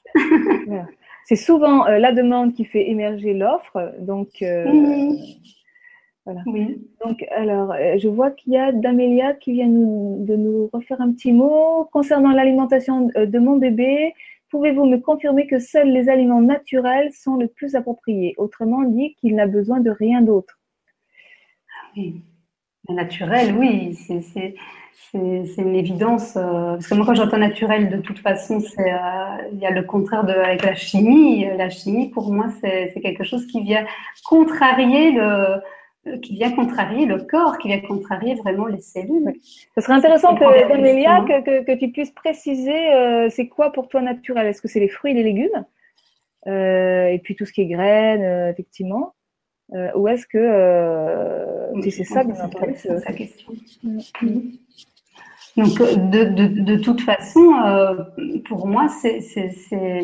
[1.26, 3.94] c'est souvent euh, la demande qui fait émerger l'offre.
[4.00, 5.12] Donc, euh,
[6.24, 6.40] voilà.
[6.46, 6.80] Oui.
[7.04, 11.00] Donc, alors, euh, je vois qu'il y a d'Amélia qui vient nous, de nous refaire
[11.00, 11.88] un petit mot.
[11.92, 14.14] Concernant l'alimentation de mon bébé,
[14.50, 18.34] pouvez-vous me confirmer que seuls les aliments naturels sont le plus appropriés?
[18.38, 20.58] Autrement dit, qu'il n'a besoin de rien d'autre.
[21.96, 22.22] Oui.
[22.88, 23.94] Naturel, oui.
[23.94, 24.54] C'est
[25.12, 26.36] une évidence.
[26.36, 29.82] Euh, parce que moi, quand j'entends naturel, de toute façon, euh, il y a le
[29.82, 31.46] contraire de avec la chimie.
[31.58, 33.84] La chimie, pour moi, c'est quelque chose qui vient
[34.24, 35.60] contrarier le
[36.22, 39.32] qui vient contrarier le corps, qui vient contrarier vraiment les cellules.
[39.74, 40.44] Ce serait intéressant que,
[41.44, 44.46] que, que, tu puisses préciser euh, c'est quoi pour toi naturel?
[44.46, 45.64] Est-ce que c'est les fruits et les légumes?
[46.46, 49.14] Et puis tout ce qui est graines, effectivement
[49.94, 52.22] ou est-ce que si c'est ça,
[52.76, 53.52] c'est sa question.
[53.82, 53.98] Mm.
[54.22, 54.40] Mm.
[55.56, 57.94] Donc, de, de, de toute façon, euh,
[58.48, 59.20] pour moi, c'est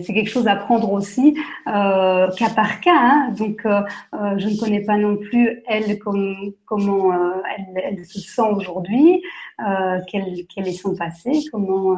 [0.07, 1.36] quelque chose à prendre aussi
[1.66, 2.94] euh, cas par cas.
[2.94, 3.34] Hein.
[3.36, 3.82] Donc, euh,
[4.14, 8.48] euh, je ne connais pas non plus elle comme, comment euh, elle, elle, se sent
[8.55, 9.22] aujourd'hui,
[9.66, 11.96] euh, quel, quel, est son passé, comment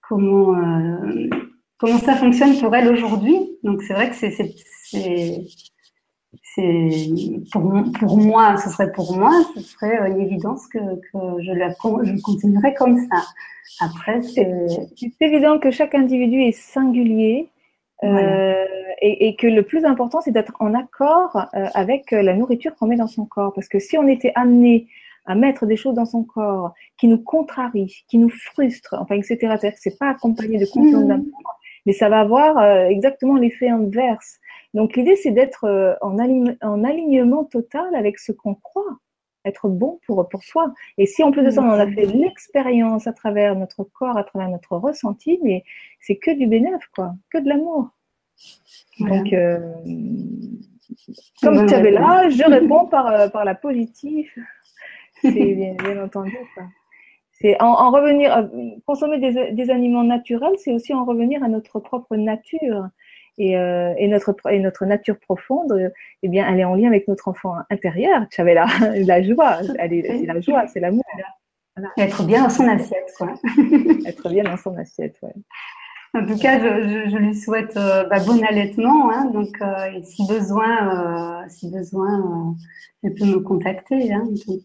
[0.00, 0.54] comment
[1.78, 3.58] comment ça fonctionne pour elle aujourd'hui.
[3.64, 4.54] Donc, c'est vrai que c'est
[7.52, 11.70] pour, pour moi, ce serait pour moi, ce serait une évidence que, que je, la,
[11.70, 13.22] je continuerai comme ça.
[13.80, 14.48] Après, c'est
[15.20, 17.50] évident que chaque individu est singulier.
[18.04, 18.64] Euh,
[19.00, 22.86] et, et, que le plus important, c'est d'être en accord euh, avec la nourriture qu'on
[22.86, 23.54] met dans son corps.
[23.54, 24.86] Parce que si on était amené
[25.24, 29.36] à mettre des choses dans son corps qui nous contrarient, qui nous frustrent, enfin, etc.,
[29.40, 31.08] c'est-à-dire que c'est pas accompagné de confiance mmh.
[31.08, 34.38] d'amour, mais ça va avoir euh, exactement l'effet inverse.
[34.76, 38.98] Donc l'idée, c'est d'être euh, en, en, alignement total avec ce qu'on croit
[39.46, 40.74] être bon pour, pour soi.
[40.98, 44.18] Et si en plus de ça, on en a fait l'expérience à travers notre corps,
[44.18, 45.64] à travers notre ressenti, mais
[46.00, 47.88] c'est que du bénéfice, quoi, que de l'amour.
[49.00, 49.58] Donc, euh,
[51.42, 54.30] comme tu avais là, je réponds par, euh, par la positive.
[55.22, 56.36] C'est bien, bien, entendu.
[57.32, 58.50] C'est en, en, revenir,
[58.84, 62.88] consommer des, des aliments naturels, c'est aussi en revenir à notre propre nature.
[63.38, 65.90] Et, euh, et, notre, et notre nature profonde, euh,
[66.22, 68.26] eh bien, elle est en lien avec notre enfant intérieur.
[68.30, 71.04] Chavela, la joie, c'est la joie, c'est l'amour.
[71.98, 73.34] Être bien dans son assiette, quoi.
[74.06, 75.34] Être bien dans son assiette, ouais.
[76.14, 79.10] En tout cas, je, je, lui souhaite euh, bah, bon allaitement.
[79.10, 82.56] Hein, donc, euh, et si besoin, euh, si besoin,
[83.02, 84.12] elle peut me contacter.
[84.12, 84.62] Hein, donc,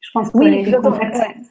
[0.00, 1.46] je pense que oui, les, les contacts,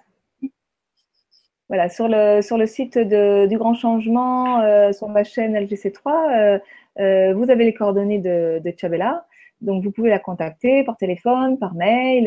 [1.70, 6.60] voilà, sur le, sur le site du Grand Changement, euh, sur ma chaîne LGC3, euh,
[7.00, 9.26] euh, vous avez les coordonnées de, de Chabella.
[9.62, 12.26] Donc, vous pouvez la contacter par téléphone, par mail,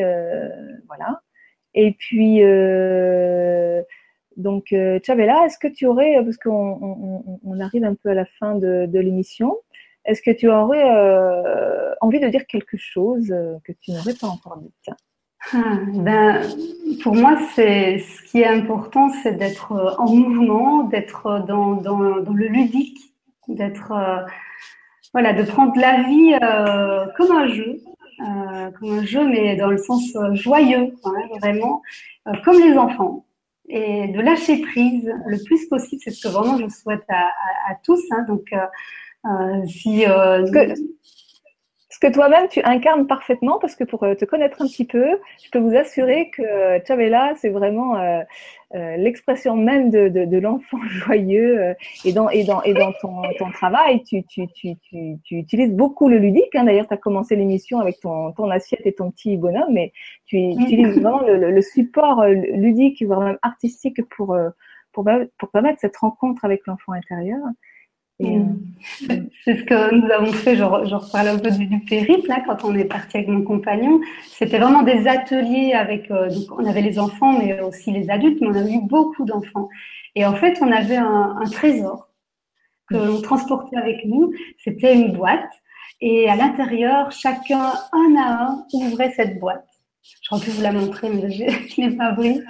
[0.87, 1.21] voilà.
[1.75, 2.41] Et puis,
[4.37, 4.75] donc,
[5.05, 8.57] Chabella, est-ce que tu aurais, parce qu'on on, on, arrive un peu à la fin
[8.57, 9.59] de l'émission,
[10.05, 10.83] est-ce que tu aurais
[12.01, 13.29] envie de dire quelque chose
[13.65, 14.73] que tu n'aurais pas encore dit?
[15.53, 16.43] Ah, ben,
[17.03, 22.21] pour moi, c'est ce qui est important, c'est d'être euh, en mouvement, d'être dans, dans,
[22.21, 22.99] dans, le ludique,
[23.49, 24.21] d'être euh,
[25.13, 27.81] voilà, de prendre la vie euh, comme un jeu,
[28.79, 31.83] comme un jeu, mais dans le sens joyeux, hein, vraiment,
[32.45, 33.25] comme les enfants
[33.69, 36.01] et de lâcher prise le plus possible.
[36.03, 38.01] C'est ce que vraiment je souhaite à, tous.
[38.11, 38.25] Hein.
[38.27, 38.57] Donc, euh,
[39.27, 40.47] euh, si euh,
[42.01, 45.51] ce que toi-même tu incarnes parfaitement, parce que pour te connaître un petit peu, je
[45.51, 46.43] peux vous assurer que
[46.87, 47.97] Chavela, c'est vraiment
[48.73, 51.75] l'expression même de, de, de l'enfant joyeux.
[52.05, 56.09] et dans, et dans, et dans ton, ton travail, tu, tu, tu, tu, utilises beaucoup
[56.09, 56.55] le ludique.
[56.55, 56.65] Hein.
[56.65, 59.93] D'ailleurs, tu as commencé l'émission avec ton, ton assiette et ton petit bonhomme, mais
[60.27, 64.39] tu utilises vraiment le, le, support ludique, voire même artistique pour,
[64.93, 65.05] pour,
[65.37, 67.41] pour permettre cette rencontre avec l'enfant intérieur.
[68.21, 68.27] Mm.
[69.11, 72.43] Euh, c'est ce que nous avons fait, je, reparle un peu du, du, périple, là,
[72.47, 74.01] quand on est parti avec mon compagnon.
[74.27, 78.41] C'était vraiment des ateliers avec, euh, donc on avait les enfants, mais aussi les adultes,
[78.41, 79.69] mais on avait eu beaucoup d'enfants.
[80.15, 82.09] Et en fait, on avait un, un trésor
[82.89, 83.07] que mm.
[83.07, 84.33] l'on transportait avec nous.
[84.65, 85.51] C'était une boîte.
[86.01, 89.67] Et à l'intérieur, chacun, un à un, ouvrait cette boîte.
[90.23, 91.45] J'aurais pu vous la montrer, mais je
[91.81, 92.41] ne l'ai pas pris.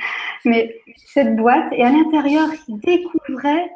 [0.45, 3.71] Mais cette boîte, et à l'intérieur, il découvrait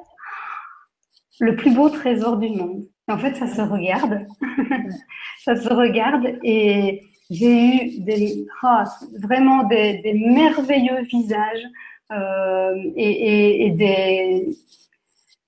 [1.42, 2.84] le plus beau trésor du monde.
[3.08, 4.26] En fait, ça se regarde.
[5.44, 8.82] ça se regarde et j'ai eu des, oh,
[9.20, 11.66] vraiment des, merveilleux visages
[12.12, 14.56] euh, et, des,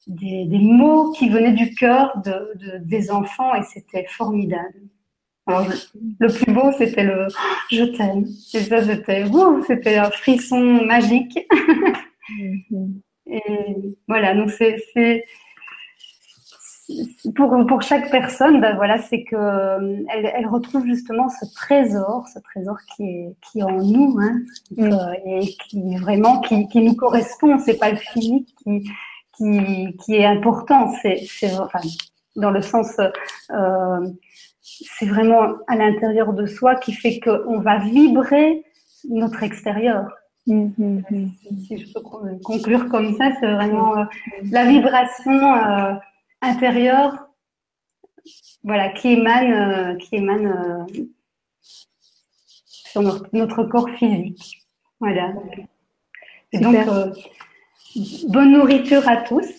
[0.08, 4.80] des, mots qui venaient du cœur de, des enfants et c'était formidable.
[5.46, 7.28] le plus beau, c'était le
[7.70, 8.24] je t'aime.
[8.54, 9.26] Et ça, c'était
[9.68, 11.38] c'était un frisson magique.
[12.40, 13.02] Mm-hmm.
[13.26, 14.78] et voilà, donc c'est
[17.34, 22.26] pour, pour chaque personne, ben voilà, c'est que euh, elle, elle, retrouve justement ce trésor,
[22.32, 24.40] ce trésor qui est, qui est en nous, hein,
[24.76, 24.92] mm.
[24.92, 27.58] euh, et qui vraiment qui, qui nous correspond.
[27.58, 28.86] C'est pas le physique qui,
[29.36, 31.80] qui, qui est important, c'est, c'est enfin,
[32.36, 32.98] dans le sens,
[33.50, 34.08] euh,
[34.60, 38.62] c'est vraiment à l'intérieur de soi qui fait qu'on va vibrer
[39.08, 40.10] notre extérieur.
[40.46, 41.30] Mm-hmm.
[41.66, 42.00] Si je peux
[42.44, 44.04] conclure comme ça, c'est vraiment euh,
[44.50, 45.54] la vibration.
[45.54, 45.94] Euh,
[46.44, 47.28] intérieur,
[48.62, 50.84] voilà, qui émane, euh, qui émane euh,
[51.60, 54.66] sur notre, corps physique.
[55.00, 55.34] Voilà.
[56.52, 57.12] Et donc, euh,
[58.28, 59.58] bonne nourriture à tous.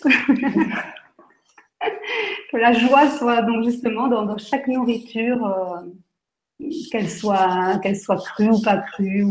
[2.50, 5.84] que la joie soit donc justement dans, chaque nourriture,
[6.90, 9.26] qu'elle soit, qu'elle soit crue ou pas crue,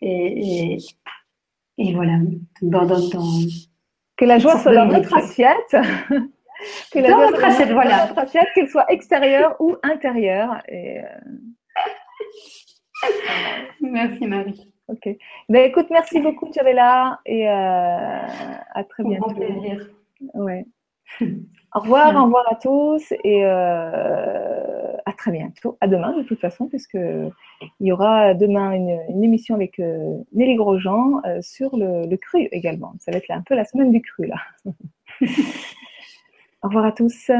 [0.00, 0.78] et,
[1.78, 2.18] voilà.
[4.16, 5.76] que la joie soit dans notre assiette.
[6.92, 8.08] que la dans notre assiette, voilà.
[8.54, 10.62] qu'elle soit extérieure ou intérieure.
[10.68, 11.04] Et, euh,
[13.80, 14.70] Merci Marie.
[14.88, 15.08] Ok.
[15.48, 19.26] Ben, écoute, merci beaucoup Chavela et euh, à très bientôt.
[19.26, 19.90] Grand plaisir.
[20.34, 20.66] Ouais.
[21.76, 25.76] Au revoir, au revoir à tous et euh, à très bientôt.
[25.80, 27.32] À demain de toute façon, puisque il
[27.80, 29.80] y aura demain une, émission avec
[30.32, 32.94] Nelly Grosjean sur le, le, cru également.
[33.00, 34.36] Ça va être un peu la semaine du cru là.
[36.64, 37.30] Au revoir à tous.